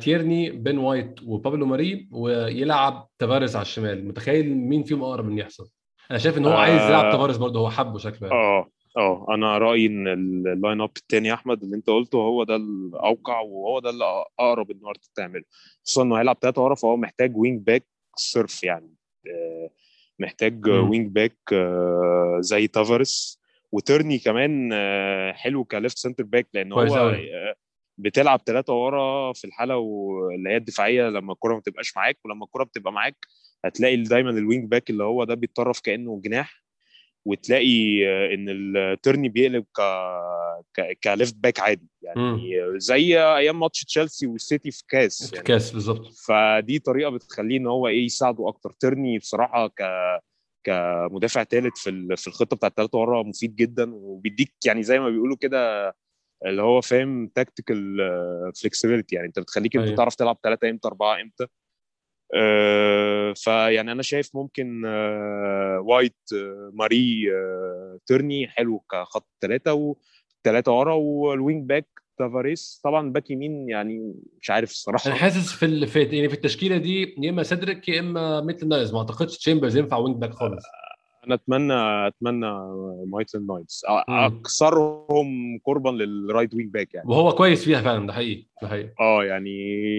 تيرني 0.00 0.50
بين 0.50 0.78
وايت 0.78 1.22
وبابلو 1.22 1.66
ماري 1.66 2.08
ويلعب 2.10 3.08
تافاريز 3.18 3.56
على 3.56 3.62
الشمال 3.62 4.08
متخيل 4.08 4.56
مين 4.56 4.82
فيهم 4.82 5.02
أقرب 5.02 5.28
ان 5.28 5.38
يحصل 5.38 5.68
أنا 6.10 6.18
شايف 6.18 6.38
ان 6.38 6.46
هو 6.46 6.52
آه. 6.52 6.56
عايز 6.56 6.82
يلعب 6.82 7.12
تافاريز 7.12 7.36
برضه 7.36 7.60
هو 7.60 7.70
حبه 7.70 7.98
شكله 7.98 8.28
يعني. 8.28 8.40
آه 8.40 8.70
آه 8.96 9.26
أنا 9.34 9.58
رأيي 9.58 9.86
إن 9.86 10.08
ال 10.08 10.80
line-up 10.80 10.90
الثاني 10.96 11.28
يا 11.28 11.34
أحمد 11.34 11.62
اللي 11.62 11.76
أنت 11.76 11.90
قلته 11.90 12.16
هو 12.18 12.44
ده 12.44 12.56
الأوقع 12.56 13.40
وهو 13.40 13.78
ده 13.80 13.90
اللي 13.90 14.04
أقرب 14.40 14.70
ان 14.70 14.80
أرتيتا 14.86 15.12
تعمله 15.16 15.44
خصوصا 15.84 16.02
إنه 16.02 16.18
هيلعب 16.18 16.36
ثلاثة 16.42 16.62
ورا 16.62 16.74
فهو 16.74 16.96
محتاج 16.96 17.36
wing 17.36 17.62
back 17.66 17.86
صرف 18.16 18.64
يعني 18.64 18.94
آه، 19.26 19.70
محتاج 20.18 20.68
مم. 20.68 20.90
wing 20.90 21.12
back 21.12 21.38
آه، 21.52 22.38
زي 22.40 22.66
تافاريس 22.66 23.40
وتيرني 23.72 24.18
كمان 24.18 24.70
آه، 24.72 25.32
حلو 25.32 25.64
ك 25.64 25.71
left 25.71 25.98
center 25.98 26.24
back 26.24 26.46
لأن 26.54 26.72
هو. 26.72 26.80
آه، 26.80 27.54
بتلعب 27.98 28.40
ثلاثة 28.46 28.72
ورا 28.72 29.32
في 29.32 29.44
الحالة 29.44 29.78
اللي 30.36 30.50
هي 30.50 30.56
الدفاعية 30.56 31.08
لما 31.08 31.32
الكرة 31.32 31.54
ما 31.54 31.60
تبقاش 31.60 31.96
معاك 31.96 32.18
ولما 32.24 32.44
الكرة 32.44 32.64
بتبقى 32.64 32.92
معاك 32.92 33.16
هتلاقي 33.64 33.96
دايما 33.96 34.30
ال 34.30 34.38
wing 34.38 34.70
back 34.70 34.90
اللي 34.90 35.04
هو 35.04 35.24
ده 35.24 35.34
بيتطرف 35.34 35.80
كأنه 35.80 36.20
جناح 36.24 36.64
وتلاقي 37.24 38.06
آه، 38.06 38.34
إن 38.34 38.46
الترني 38.48 39.28
بيقلب 39.28 39.64
ك 39.64 39.80
ك 40.74 40.98
ك 41.04 41.10
left 41.10 41.34
back 41.36 41.60
عادي. 41.60 41.88
يعني 42.02 42.60
زي 42.76 43.18
أيام 43.18 43.60
ماتش 43.60 43.84
تشيلسي 43.84 44.26
والسيتي 44.26 44.70
في 44.70 44.82
كاس 44.88 45.26
في 45.30 45.34
يعني. 45.36 45.46
كاس 45.46 45.70
بالظبط. 45.70 46.12
فدي 46.26 46.78
طريقة 46.78 47.10
بتخليه 47.10 47.56
إن 47.58 47.66
هو 47.66 47.88
إيه 47.88 48.04
يساعده 48.04 48.48
أكتر. 48.48 48.70
ترني 48.80 49.18
بصراحة 49.18 49.66
ك 49.68 49.82
كمدافع 50.64 51.44
ثالث 51.44 51.78
في 51.78 52.16
في 52.16 52.26
الخطة 52.26 52.56
بتاعت 52.56 52.72
الثلاثه 52.72 52.98
ورا 52.98 53.22
مفيد 53.22 53.56
جدا 53.56 53.94
وبيديك 53.94 54.54
يعني 54.66 54.82
زي 54.82 54.98
ما 54.98 55.10
بيقولوا 55.10 55.36
كده 55.36 55.94
اللي 56.46 56.62
هو 56.62 56.80
فاهم 56.80 57.26
tactical 57.34 57.96
flexibility 58.62 59.16
يعني 59.16 59.28
انت 59.28 59.38
بتخليك 59.38 59.76
انت 59.76 59.84
أيوة. 59.84 59.96
تعرف 59.96 60.14
تلعب 60.14 60.38
ثلاثة 60.42 60.70
إمتى 60.70 60.88
أربعة 60.88 61.20
إمتى؟ 61.20 61.46
آه، 62.34 63.32
فيعني 63.32 63.92
أنا 63.92 64.02
شايف 64.02 64.30
ممكن 64.34 64.82
آه، 64.86 65.80
وايت 65.84 66.16
آه، 66.34 66.70
ماري 66.74 67.32
آه، 67.34 67.98
ترني 68.06 68.48
حلو 68.48 68.78
كخط 68.78 69.28
ثلاثة 69.40 69.72
وثلاثه 69.72 70.72
ورا. 70.72 70.94
وال 70.94 71.19
wing 71.19 71.68
back 71.68 71.86
تافاريس 72.18 72.80
طبعا 72.84 73.12
باك 73.12 73.30
يمين 73.30 73.68
يعني 73.68 74.14
مش 74.40 74.50
عارف 74.50 74.70
الصراحة. 74.70 75.06
أنا 75.06 75.14
حاسس 75.14 75.52
في 75.52 75.86
في 75.86 76.02
يعني 76.02 76.28
في 76.28 76.34
التشكيلة 76.34 76.76
دي 76.76 77.14
يا 77.18 77.30
إما 77.30 77.42
سيدريك 77.42 77.88
يا 77.88 78.00
إما 78.00 78.40
ميتلاند 78.40 78.68
نايلز 78.68 78.92
ما 78.92 78.98
أعتقدش 78.98 79.38
تشامبرز 79.38 79.76
ينفع 79.76 79.96
wing 79.96 80.16
back 80.16 80.32
خالص. 80.32 80.64
أنا 81.26 81.34
اتمنى 81.34 81.74
أتمنى 82.06 82.52
ميتلاند 83.06 83.46
نايلز. 83.46 83.82
اكثرهم 84.08 85.58
قربا 85.64 85.88
لل 85.90 86.08
right 86.08 86.54
wing 86.54 86.70
back 86.70 86.94
يعني. 86.94 87.08
وهو 87.10 87.32
كويس 87.32 87.64
فيها 87.64 87.80
فعلا 87.82 88.06
ده 88.06 88.12
حقيقي 88.12 88.46
ده 88.62 88.68
حقيقي. 88.68 88.94
آه 89.00 89.24
يعني 89.24 89.50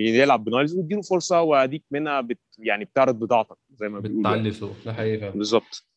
يلعب 0.08 0.44
بنايلز 0.44 0.76
ويديله 0.78 1.02
فرصة 1.02 1.42
وأديك 1.42 1.84
منها 1.92 2.22
بت 2.22 2.40
يعني 2.60 2.86
بتعرض 2.86 3.20
بضاعتك 3.20 3.58
زي 3.70 3.90
ما 3.90 4.00
بيقولوا 4.00 4.24
يعني. 4.24 4.36
بتعلي 4.36 4.52
سوق 4.52 4.72
ده 4.86 4.94
حقيقي 4.94 5.20
فعلا. 5.20 5.34
بالظبط. 5.34 5.88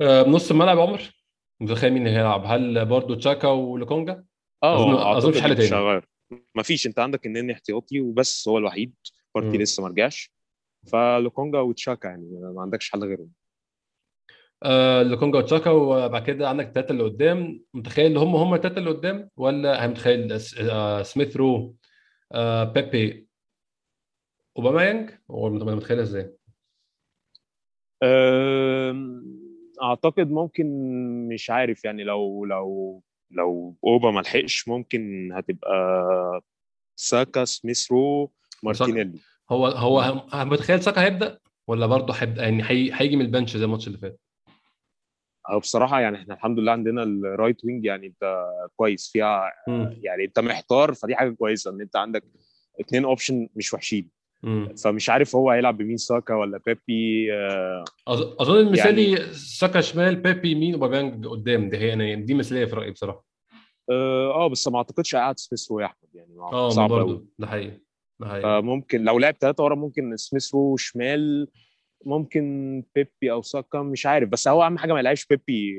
آه، 0.00 0.22
بنص 0.22 0.50
الملعب 0.50 0.78
عمر؟ 0.78 1.14
متخيل 1.60 1.92
مين 1.92 2.06
هيلعب؟ 2.06 2.42
هل 2.46 2.86
برضه 2.86 3.16
تشاكا 3.16 3.48
ولوكونجا؟ 3.48 4.24
آه 4.62 5.18
أظن 5.18 5.28
مفيش 5.28 5.42
حل 5.42 5.50
مش 5.50 5.68
تاني. 5.68 5.82
هغير. 5.82 6.04
مفيش 6.56 6.86
أنت 6.86 6.98
عندك 6.98 7.26
النني 7.26 7.52
احتياطي 7.52 8.00
وبس 8.00 8.48
هو 8.48 8.58
الوحيد. 8.58 8.94
بارتي. 9.34 9.58
لسه 9.58 9.82
ما 9.82 9.88
رجعش. 9.88 10.34
فلوكونجا 10.92 11.60
وتشاكا 11.60 12.08
يعني 12.08 12.40
ما 12.54 12.62
عندكش 12.62 12.90
حل 12.90 13.04
غيرهم. 13.04 13.30
آه 14.64 15.02
لوكونجا 15.02 15.38
وتشاكا 15.38 15.70
وبعد 15.70 16.22
كده 16.26 16.48
عندك 16.48 16.66
الثلاثه 16.66 16.90
اللي 16.92 17.02
قدام. 17.04 17.64
متخيل 17.74 18.06
اللي 18.06 18.18
هم 18.18 18.36
هم 18.36 18.54
الثلاثه 18.54 18.78
اللي 18.78 18.90
قدام 18.90 19.30
ولا 19.36 19.86
متخيل 19.86 20.40
س- 20.40 20.58
آه 20.58 21.02
سميث 21.02 21.36
رو 21.36 21.76
آه 22.32 22.64
بيبي 22.64 23.28
اوباميانج 24.58 25.10
ولا 25.28 25.74
متخيل 25.74 25.98
إزاي؟ 26.00 26.32
أعتقد 29.82 30.30
ممكن 30.30 30.66
مش 31.28 31.50
عارف 31.50 31.84
يعني 31.84 32.04
لو 32.04 32.44
لو 32.44 33.02
لو 33.30 33.76
أوبا 33.84 34.10
ما 34.10 34.20
لحقش 34.20 34.68
ممكن 34.68 35.32
هتبقى 35.32 35.70
ساكا 36.96 37.44
سميث 37.44 37.92
رو 37.92 38.32
مارتينيلي. 38.62 39.18
هو 39.50 39.66
هو 39.66 40.24
متخيل 40.34 40.82
ساكا 40.82 41.02
هيبدأ 41.04 41.38
ولا 41.68 41.86
برضه 41.86 42.14
هيبدأ 42.14 42.42
يعني 42.42 42.62
هي- 42.62 42.90
هيجي 42.92 43.16
من 43.16 43.24
ال 43.24 43.29
bench 43.29 43.56
زي 43.56 43.64
الماتش 43.64 43.86
اللي 43.86 43.98
فات؟ 43.98 44.20
أو 45.50 45.58
بصراحة 45.58 46.00
يعني 46.00 46.16
إحنا 46.16 46.34
الحمد 46.34 46.58
لله 46.58 46.72
عندنا 46.72 47.02
ال 47.02 47.12
right 47.12 47.64
wing 47.64 47.84
يعني 47.84 48.06
أنت 48.06 48.46
كويس 48.76 49.10
فيها 49.12 49.52
مم. 49.68 49.98
يعني 50.02 50.24
أنت 50.24 50.38
محتار 50.38 50.94
فدي 50.94 51.16
حاجة 51.16 51.30
كويسة 51.30 51.70
إن 51.70 51.80
أنت 51.80 51.96
عندك 51.96 52.24
اتنين 52.80 53.04
option 53.04 53.48
مش 53.56 53.74
وحشين 53.74 54.10
مم. 54.42 54.74
فمش 54.84 55.10
عارف 55.10 55.36
هو 55.36 55.50
هيلعب 55.50 55.78
بمين 55.78 55.96
ساكا 55.96 56.34
ولا 56.34 56.60
بيبي 56.66 57.32
آه، 57.34 57.84
أظن 58.08 58.58
المثالي 58.58 59.32
ساكا 59.32 59.80
شمال 59.80 60.16
بيبي 60.16 60.50
يمين 60.50 60.74
أوباميانج 60.74 61.26
قدام 61.26 61.68
دي 61.68 61.76
هي 61.76 61.88
يعني 61.88 62.16
دي 62.16 62.34
مثالية 62.34 62.64
في 62.64 62.76
رأيي 62.76 62.90
بصراحة 62.90 63.24
آه 63.90 64.34
آه، 64.34 64.48
بس 64.48 64.68
ما 64.68 64.78
أعتقدش 64.78 65.14
قاعد 65.14 65.38
سميث 65.38 65.72
رو 65.72 65.80
يا 65.80 65.86
أحمد 65.86 66.08
يعني 66.14 66.38
آه 66.38 66.68
صعب 66.68 66.88
برضه 66.88 67.26
ده 67.38 67.46
حقيقي 67.46 67.80
ده 68.20 68.28
حقيقي 68.28 68.42
فممكن 68.42 69.04
لو 69.04 69.18
لعب 69.18 69.34
ثلاثة 69.40 69.64
ورا 69.64 69.74
ممكن 69.74 70.16
سميث 70.16 70.54
رو 70.54 70.76
شمال 70.76 71.48
ممكن 72.06 72.84
بيبي 72.94 73.32
أو 73.32 73.42
ساكا 73.42 73.82
مش 73.82 74.06
عارف 74.06 74.28
بس 74.28 74.48
هو 74.48 74.62
أهم 74.66 74.78
حاجة 74.78 74.92
ما 74.92 75.00
يلعبش 75.00 75.26
بيبي 75.26 75.76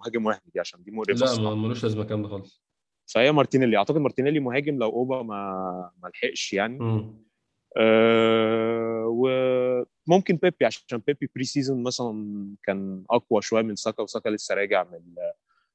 مهاجم 0.00 0.26
واحد 0.26 0.40
دي 0.54 0.60
عشان 0.60 0.82
دي 0.82 0.90
مقرفة 0.90 1.42
لا 1.42 1.54
ملوش 1.54 1.82
لازمة 1.82 2.02
الكلام 2.02 2.22
ده 2.22 2.28
خالص. 2.28 2.62
فهي 3.14 3.32
مارتينيلي. 3.32 3.76
أعتقد 3.76 3.98
مارتينيلي 3.98 4.40
مهاجم 4.40 4.78
لو 4.78 4.88
أوبا 4.88 5.22
ما 5.22 5.90
ما 6.02 6.08
لحقش 6.08 6.52
يعني. 6.52 6.78
أه 7.76 9.06
وممكن 9.06 10.36
بيبي 10.36 10.66
عشان 10.66 11.00
بيبي 11.06 11.30
pre-season 11.34 11.82
مثلا 11.82 12.46
كان 12.62 13.04
أقوى 13.10 13.42
شوية 13.42 13.62
من 13.62 13.76
ساكا 13.76 14.02
وساكا 14.02 14.28
لسه 14.28 14.54
راجع 14.54 14.84
من 14.84 15.00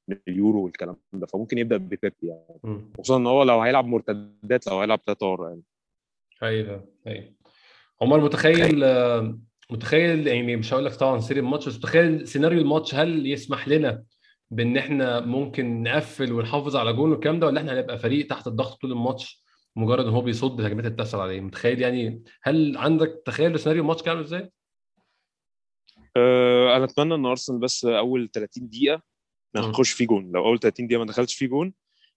من 0.08 0.18
اليورو 0.28 0.64
والكلام 0.64 0.96
ده 1.12 1.26
فممكن 1.26 1.58
يبدأ 1.58 1.76
ببيبي 1.76 2.12
يعني. 2.22 2.90
خصوصا 2.98 3.16
إن 3.16 3.26
هو 3.26 3.42
لو 3.42 3.60
هيلعب 3.60 3.84
مرتدات 3.84 4.66
لو 4.66 4.80
هيلعب 4.80 5.00
ثلاثة 5.06 5.30
ورا 5.30 5.48
يعني. 5.48 5.62
أيوه 6.42 6.88
أيوه 7.06 7.32
عمر 8.02 8.20
متخيل 8.20 8.84
متخيل 9.72 10.26
يعني 10.26 10.56
مش 10.56 10.72
هقول 10.74 10.84
لك 10.84 10.94
طبعا 10.94 11.20
سيري 11.20 11.40
الماتش 11.40 11.68
بس 11.68 11.76
متخيل 11.76 12.28
سيناريو 12.28 12.60
الماتش 12.60 12.94
هل 12.94 13.26
يسمح 13.26 13.68
لنا 13.68 14.04
بإن 14.50 14.76
إحنا 14.76 15.20
ممكن 15.20 15.82
نقفل 15.82 16.32
ونحافظ 16.32 16.76
على 16.76 16.92
جون 16.92 17.10
والكلام 17.10 17.40
ده 17.40 17.46
ولا 17.46 17.60
إحنا 17.60 17.72
هنبقى 17.72 17.98
فريق 17.98 18.26
تحت 18.26 18.46
الضغط 18.46 18.80
طول 18.80 18.92
الماتش 18.92 19.42
مجرد 19.76 20.06
إن 20.06 20.12
هو 20.12 20.20
بيصد 20.20 20.60
الهجمات 20.60 20.84
اللي 20.84 20.94
بتحصل 20.96 21.20
عليه 21.20 21.40
متخيل 21.40 21.80
يعني 21.82 22.22
هل 22.42 22.76
عندك 22.76 23.22
تخيل 23.26 23.58
سيناريو 23.60 23.82
الماتش 23.82 24.02
كان 24.02 24.10
عامل 24.10 24.24
إزاي؟ 24.24 24.50
أه 26.16 26.76
أنا 26.76 26.84
أتمنى 26.84 27.14
إن 27.14 27.26
أرسنال 27.26 27.58
بس 27.58 27.84
أول 27.84 28.30
30 28.32 28.68
دقيقة 28.68 29.02
ما. 29.54 29.60
نخش 29.60 29.90
فيه 29.90 30.06
جون 30.06 30.32
لو 30.32 30.44
أول 30.46 30.58
30 30.58 30.86
دقيقة 30.86 30.98
ما 30.98 31.06
دخلتش 31.06 31.34
فيه 31.34 31.46
جون 31.46 31.72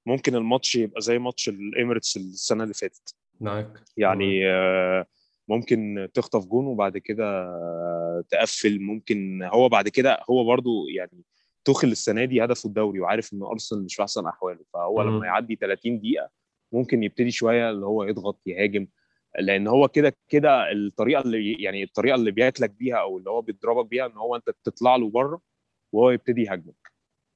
ممكن 0.06 0.36
الماتش 0.36 0.76
يبقى 0.76 1.02
زي 1.02 1.20
ماتش 1.20 1.50
الاميريتس 1.50 2.18
السنة 2.18 2.64
اللي 2.64 2.74
فاتت 2.74 3.16
معاك 3.42 3.84
يعني 3.98 4.50
آه، 4.50 5.06
ممكن 5.48 6.08
تخطف 6.14 6.46
جون 6.46 6.66
وبعد 6.66 6.98
كده 6.98 7.46
تقفل. 8.32 8.80
ممكن 8.80 9.44
هو 9.44 9.70
بعد 9.70 9.90
كده 9.90 10.20
هو 10.30 10.44
برضو 10.44 10.88
يعني 10.88 11.24
توخيل 11.66 11.88
السنة 11.88 12.26
دي 12.26 12.44
هدفه 12.44 12.68
الدوري 12.68 13.00
وعارف 13.00 13.34
إن 13.34 13.44
أرسنال 13.44 13.84
مش 13.84 13.96
في 13.96 14.02
أحسن 14.02 14.28
أحواله. 14.28 14.60
فهو. 14.74 15.02
لما 15.02 15.26
يعدي 15.26 15.56
30 15.56 16.00
دقيقة 16.00 16.30
ممكن 16.72 17.04
يبتدي 17.04 17.32
شوية 17.32 17.70
اللي 17.70 17.86
هو 17.86 18.04
يضغط 18.04 18.42
يهاجم. 18.46 18.88
لأن 19.40 19.68
هو 19.68 19.88
كده 19.88 20.16
كده 20.30 20.72
الطريقة 20.72 21.22
اللي 21.22 21.54
يعني 21.54 21.84
الطريقة 21.84 22.16
اللي 22.16 22.32
بياكلك 22.32 22.70
بيها 22.70 22.96
أو 22.98 23.18
اللي 23.18 23.30
هو 23.30 23.42
بيضربك 23.42 23.86
بيها 23.86 24.06
إن 24.06 24.18
هو 24.18 24.36
أنت 24.36 24.50
تطلع 24.64 24.96
له 24.96 25.10
بره 25.10 25.42
وهو 25.94 26.12
يبتدي 26.12 26.42
يهاجمك. 26.42 26.92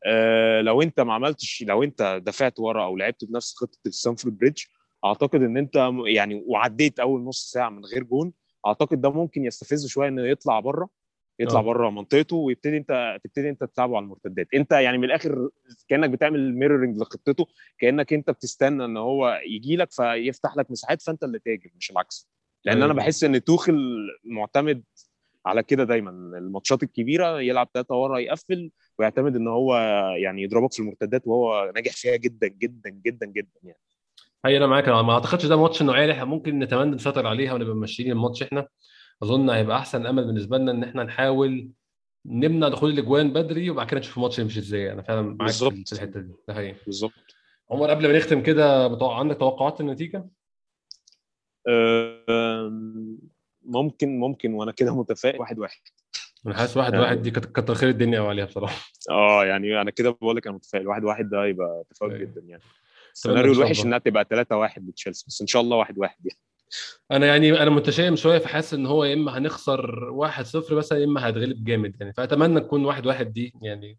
آه 0.05 0.61
لو 0.61 0.81
أنت 0.81 0.99
ما 0.99 1.13
عملتش 1.13 1.63
لو 1.67 1.83
أنت 1.83 2.21
دافعت 2.25 2.59
ورا 2.59 2.85
أو 2.85 2.97
لعبت 2.97 3.25
بنفس 3.25 3.55
خطة 3.55 3.77
الستامفورد 3.85 4.37
بريدج 4.37 4.63
أعتقد 5.05 5.41
إن 5.41 5.57
أنت 5.57 5.91
يعني 6.05 6.43
وعديت 6.47 6.99
أول 6.99 7.21
نص 7.21 7.51
ساعة 7.51 7.69
من 7.69 7.85
غير 7.85 8.03
جون 8.03 8.33
أعتقد 8.67 9.01
ده 9.01 9.11
ممكن 9.11 9.45
يستفزه 9.45 9.87
شوية 9.87 10.07
إنه 10.07 10.27
يطلع 10.27 10.59
بره 10.59 10.89
يطلع 11.39 11.59
آه. 11.59 11.63
بره 11.63 11.89
منطقته 11.89 12.35
ويبتدي 12.35 12.77
أنت 12.77 13.19
تبتدي 13.23 13.49
أنت 13.49 13.63
تلعبه 13.63 13.95
على 13.97 14.03
المرتدات 14.03 14.47
أنت 14.53 14.71
يعني 14.71 14.97
من 14.97 15.03
الآخر 15.03 15.49
كأنك 15.87 16.09
بتعمل 16.09 16.55
mirroring 16.55 16.97
لخطته 16.97 17.47
كأنك 17.79 18.13
أنت 18.13 18.29
بتستنى 18.29 18.85
إن 18.85 18.97
هو 18.97 19.41
يجي 19.45 19.75
لك 19.75 19.91
فيفتح 19.91 20.57
لك 20.57 20.71
مساحات 20.71 21.01
فأنت 21.01 21.23
اللي 21.23 21.39
تهاجم 21.39 21.69
مش 21.77 21.91
العكس 21.91 22.29
لأن 22.65 22.75
أيوة. 22.75 22.85
أنا 22.85 22.93
بحس 22.93 23.23
إن 23.23 23.43
توخل 23.43 24.07
معتمد 24.23 24.83
على 25.45 25.63
كده 25.63 25.83
دايما 25.83 26.09
الماتشات 26.37 26.83
الكبيرة 26.83 27.41
يلعب 27.41 27.69
ثلاثة 27.73 27.95
ورا 27.95 28.19
يقفل 28.19 28.71
ويعتمد 28.99 29.35
إن 29.35 29.47
هو 29.47 29.77
يعني 30.17 30.43
يضربك 30.43 30.73
في 30.73 30.79
المرتدات 30.79 31.27
وهو 31.27 31.71
ناجح 31.75 31.91
فيها 31.91 32.15
جدا 32.15 32.47
جدا 32.47 32.89
جدا 32.89 33.25
جدا 33.25 33.59
يعني 33.63 33.79
هي 34.45 34.57
أنا 34.57 34.67
معاك. 34.67 34.87
أنا 34.87 35.01
ما 35.01 35.13
أعتقدش 35.13 35.45
ده 35.45 35.55
ماتش 35.61 35.81
النوعيه 35.81 36.01
اللي 36.03 36.13
إحنا 36.13 36.25
ممكن 36.25 36.59
نتمنى 36.59 36.95
نسيطر 36.95 37.27
عليها 37.27 37.53
ونبقى 37.53 37.75
ماشيين 37.75 38.11
الماتش 38.11 38.43
إحنا. 38.43 38.67
أظن 39.23 39.49
هيبقى 39.49 39.77
أحسن 39.77 40.05
أمل 40.05 40.25
بالنسبة 40.25 40.57
لنا 40.57 40.71
إن 40.71 40.83
إحنا 40.83 41.03
نحاول 41.03 41.69
نمنع 42.25 42.67
دخول 42.67 42.89
الأجوان 42.91 43.33
بدري 43.33 43.69
وبعد 43.69 43.87
كده 43.87 43.99
نشوف 43.99 44.17
الماتش 44.17 44.39
يمشي 44.39 44.59
إزاي. 44.59 44.91
أنا 44.93 45.01
فعلا 45.01 45.21
معاك 45.21 45.37
في 45.37 45.43
بالظبط. 45.45 45.73
في 45.87 45.93
الحتة 45.93 46.19
دي. 46.19 46.33
ده 46.47 46.53
حقيقي. 46.53 46.75
بالظبط. 46.85 47.11
عمر 47.71 47.89
قبل 47.89 48.07
ما 48.11 48.17
نختم 48.17 48.41
كده 48.43 48.87
متوقع 48.87 49.19
عندك 49.19 49.37
توقعات 49.37 49.81
النتيجه؟ 49.81 50.25
ممكن 53.65 54.19
ممكن 54.19 54.53
وأنا 54.53 54.71
كده 54.71 54.95
متفائل. 54.95 55.39
واحد 55.39 55.59
واحد. 55.59 55.79
أنا 56.45 56.55
حاسس 56.55 56.77
واحد 56.77 56.93
يعني- 56.93 57.05
واحد 57.05 57.21
دي 57.21 57.31
كت- 57.31 57.51
كتر 57.59 57.73
خير 57.75 57.89
الدنيا 57.89 58.21
عليها 58.21 58.45
بصراحة. 58.45 58.75
آه 59.09 59.45
يعني 59.45 59.81
أنا 59.81 59.91
كده 59.91 60.09
بقول 60.09 60.35
لك 60.35 60.47
أنا 60.47 60.55
متفائل. 60.55 60.87
واحد 60.87 61.03
واحد 61.03 61.29
ده 61.29 61.45
يبقى 61.45 61.83
تفاؤل 61.89 62.11
أيوة. 62.13 62.23
جدا 62.25 62.41
يعني. 62.47 62.63
السيناريو 63.19 63.53
الوحش. 63.53 63.85
إنها 63.85 63.97
تبقى 63.97 64.25
3 64.29 64.57
1 64.57 64.89
لتشيلسي 64.89 65.25
بس 65.27 65.41
إن 65.41 65.47
شاء 65.47 65.61
الله 65.61 65.77
واحد 65.77 65.97
واحد 65.97 66.25
يعني. 66.25 66.39
أنا 67.11 67.25
يعني 67.25 67.61
أنا 67.63 67.69
متشائم 67.69 68.15
شوية 68.15 68.37
فحاسس 68.39 68.73
إن 68.73 68.85
هو 68.85 69.03
يا 69.03 69.13
إما 69.13 69.37
هنخسر 69.37 70.09
1-0 70.11 70.73
مثلا 70.73 70.99
يا 70.99 71.05
إما 71.05 71.27
هيتغلب 71.27 71.63
جامد 71.63 71.95
يعني. 71.99 72.13
فأتمنى 72.13 72.59
تكون 72.59 72.93
1-1 72.93 73.21
دي 73.21 73.53
يعني. 73.61 73.97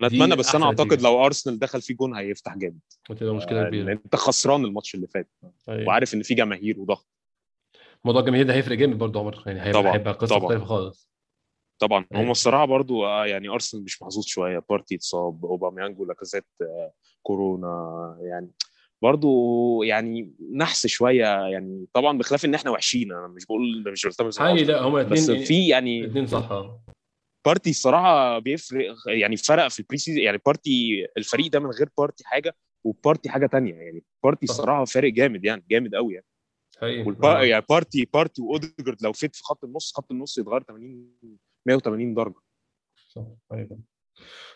أنا 0.00 0.08
دي 0.08 0.16
أتمنى 0.16 0.36
بس 0.36 0.54
أنا 0.54 0.66
أعتقد 0.66 0.86
نتيجة. 0.86 1.02
لو 1.02 1.26
أرسنال 1.26 1.58
دخل 1.58 1.82
فيه 1.82 1.94
جون 1.94 2.14
هيفتح 2.16 2.56
جامد. 2.56 2.80
وتبقى 3.10 3.34
مشكلة 3.34 3.62
آه، 3.62 3.68
كبيرة. 3.68 3.84
لأن 3.84 4.00
أنت 4.04 4.16
خسران 4.16 4.64
الماتش 4.64 4.94
اللي 4.94 5.06
فات. 5.06 5.30
أيوة. 5.68 5.88
وعارف 5.88 6.14
إن 6.14 6.22
في 6.22 6.34
جماهير 6.34 6.80
وضغط. 6.80 7.06
موضوع 8.04 8.20
الجماهير 8.20 8.46
ده 8.46 8.54
هيفرق 8.54 8.76
جامد 8.76 8.98
برضه 8.98 9.20
عمر. 9.20 9.42
يعني 9.46 9.62
هيبقى 9.62 9.94
هيبقى 9.94 10.12
قصة. 10.12 10.36
مختلفة 10.38 10.64
خالص. 10.64 11.13
طبعا 11.78 12.06
أيوة. 12.14 12.24
هم 12.24 12.30
الصراحة 12.30 12.64
برضو 12.64 13.04
آه، 13.04 13.26
يعني 13.26 13.48
أرسنال 13.48 13.84
مش 13.84 14.02
محظوظ 14.02 14.24
شوية 14.24 14.62
بارتي 14.70 14.94
اتصاب 14.94 15.44
أوباميانج 15.44 16.00
ولاكازيت 16.00 16.46
آه، 16.62 16.92
كورونا 17.22 18.16
يعني 18.22 18.50
برضو 19.02 19.82
يعني 19.82 20.34
نحس 20.54 20.86
شوية 20.86 21.46
يعني 21.46 21.86
طبعا 21.92 22.18
بخلاف 22.18 22.44
إن 22.44 22.54
إحنا 22.54 22.70
وحشين 22.70 23.12
أنا 23.12 23.28
مش 23.28 23.46
بقول 23.46 23.92
مش 23.92 24.06
بلتمس 24.06 24.40
العذر. 24.40 24.64
لا 24.64 24.82
هما 24.82 25.02
بس 25.02 25.30
في 25.30 25.68
يعني 25.68 26.00
الاثنين 26.00 26.26
صح 26.26 26.50
آه. 26.50 26.82
بارتي 27.46 27.70
الصراحة 27.70 28.38
بيفرق 28.38 28.94
يعني 29.06 29.36
فرق 29.36 29.68
في 29.68 29.80
ال 29.80 29.98
pre-season 29.98 30.22
يعني 30.22 30.38
بارتي 30.46 31.06
الفريق 31.16 31.52
ده 31.52 31.60
من 31.60 31.70
غير 31.70 31.88
بارتي 31.98 32.24
حاجة 32.24 32.56
وبارتي 32.84 33.28
حاجة 33.28 33.46
تانية 33.46 33.74
يعني 33.74 34.04
بارتي. 34.24 34.44
الصراحة 34.44 34.84
فارق 34.84 35.12
جامد 35.12 35.44
يعني 35.44 35.64
جامد 35.70 35.94
قوي 35.94 36.14
يعني 36.14 36.26
حقيقي. 36.80 37.48
يعني 37.48 37.64
بارتي 37.70 38.08
بارتي 38.14 38.42
وأوديجارد 38.42 39.02
لو 39.02 39.12
fit 39.12 39.36
في 39.36 39.42
خط 39.42 39.64
النص 39.64 39.92
خط 39.96 40.10
النص 40.10 40.38
يتغير 40.38 40.62
80 40.62 41.10
180 41.66 42.14
درجة. 42.14 42.34
صح 43.08 43.22
أيوه 43.52 43.78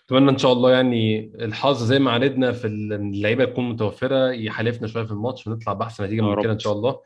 أتمنى 0.06 0.30
إن 0.30 0.38
شاء 0.38 0.52
الله 0.52 0.70
يعني 0.72 1.32
الحظ 1.34 1.82
زي 1.82 1.98
ما 1.98 2.10
عانينا 2.10 2.52
في 2.52 2.66
اللعيبة 2.66 3.44
تكون 3.44 3.68
متوفرة 3.68 4.30
يحالفنا 4.32 4.86
شوية 4.88 5.04
في 5.04 5.10
الماتش 5.12 5.46
ونطلع 5.46 5.72
بأحسن 5.72 6.04
نتيجة 6.04 6.20
من 6.20 6.28
رب. 6.28 6.42
كده 6.42 6.52
إن 6.52 6.58
شاء 6.58 6.72
الله. 6.72 7.00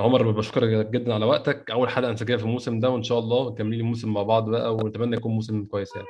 عمر 0.00 0.30
بشكرك 0.30 0.86
جدا 0.86 1.14
على 1.14 1.24
وقتك. 1.26 1.70
أول 1.70 1.88
حلقة 1.88 2.12
نسجلها 2.12 2.38
في 2.38 2.44
الموسم 2.44 2.80
ده 2.80 2.90
وإن 2.90 3.02
شاء 3.02 3.18
الله 3.18 3.50
مكملين 3.50 3.80
الموسم 3.80 4.12
مع 4.12 4.22
بعض 4.22 4.50
بقى 4.50 4.74
ونتمنى 4.74 5.16
يكون 5.16 5.32
موسم 5.32 5.64
كويس 5.64 5.96
يعني. 5.96 6.08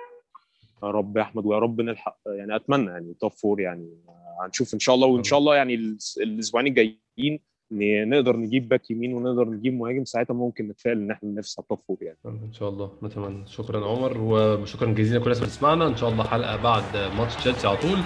يا 0.82 0.88
رب 0.90 1.16
يا 1.16 1.22
أحمد 1.22 1.46
ويا 1.46 1.58
رب 1.58 1.80
نلحق 1.80 2.18
يعني 2.26 2.56
أتمنى 2.56 2.90
يعني 2.90 3.14
top 3.20 3.32
four 3.32 3.60
يعني 3.60 3.98
هنشوف 4.44 4.74
إن 4.74 4.78
شاء 4.78 4.94
الله 4.94 5.06
وإن 5.06 5.24
شاء 5.24 5.38
الله 5.38 5.56
يعني 5.56 5.74
الأسبوعين 6.20 6.66
الجايين 6.66 7.40
نقدر 7.70 8.36
نجيب 8.36 8.68
باك 8.68 8.90
يمين 8.90 9.14
ونقدر 9.14 9.48
نجيب 9.48 9.74
مهاجم 9.74 10.04
ساعتها 10.04 10.34
ممكن 10.34 10.68
نتفائل 10.68 10.98
إن 10.98 11.10
إحنا 11.10 11.28
ننافس 11.28 11.58
على 11.58 11.64
ال 11.64 11.68
top 11.68 11.78
four 11.88 11.96
يعني. 12.00 12.18
إن 12.26 12.52
شاء 12.52 12.68
الله. 12.68 12.90
نتمنى 13.02 13.46
شكرا 13.46 13.86
عمر 13.86 14.18
وشكرا 14.20 14.92
جزيلا 14.92 15.18
لكل 15.18 15.24
الناس 15.24 15.38
اللي 15.38 15.48
بتسمعنا. 15.48 15.86
إن 15.86 15.96
شاء 15.96 16.10
الله 16.10 16.24
حلقة 16.24 16.56
بعد 16.56 16.96
ماتش 17.18 17.36
تشيلسي 17.36 17.66
على 17.66 17.76
طول. 17.76 17.98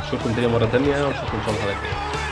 اشوفكم 0.00 0.34
تاني 0.34 0.46
مرة 0.46 0.66
تانية 0.66 1.06
واشوفكم 1.06 1.36
إن 1.36 1.44
شاء 1.44 1.50
الله 1.50 1.64
الحلقة 1.64 1.78
الجايه 1.78 2.27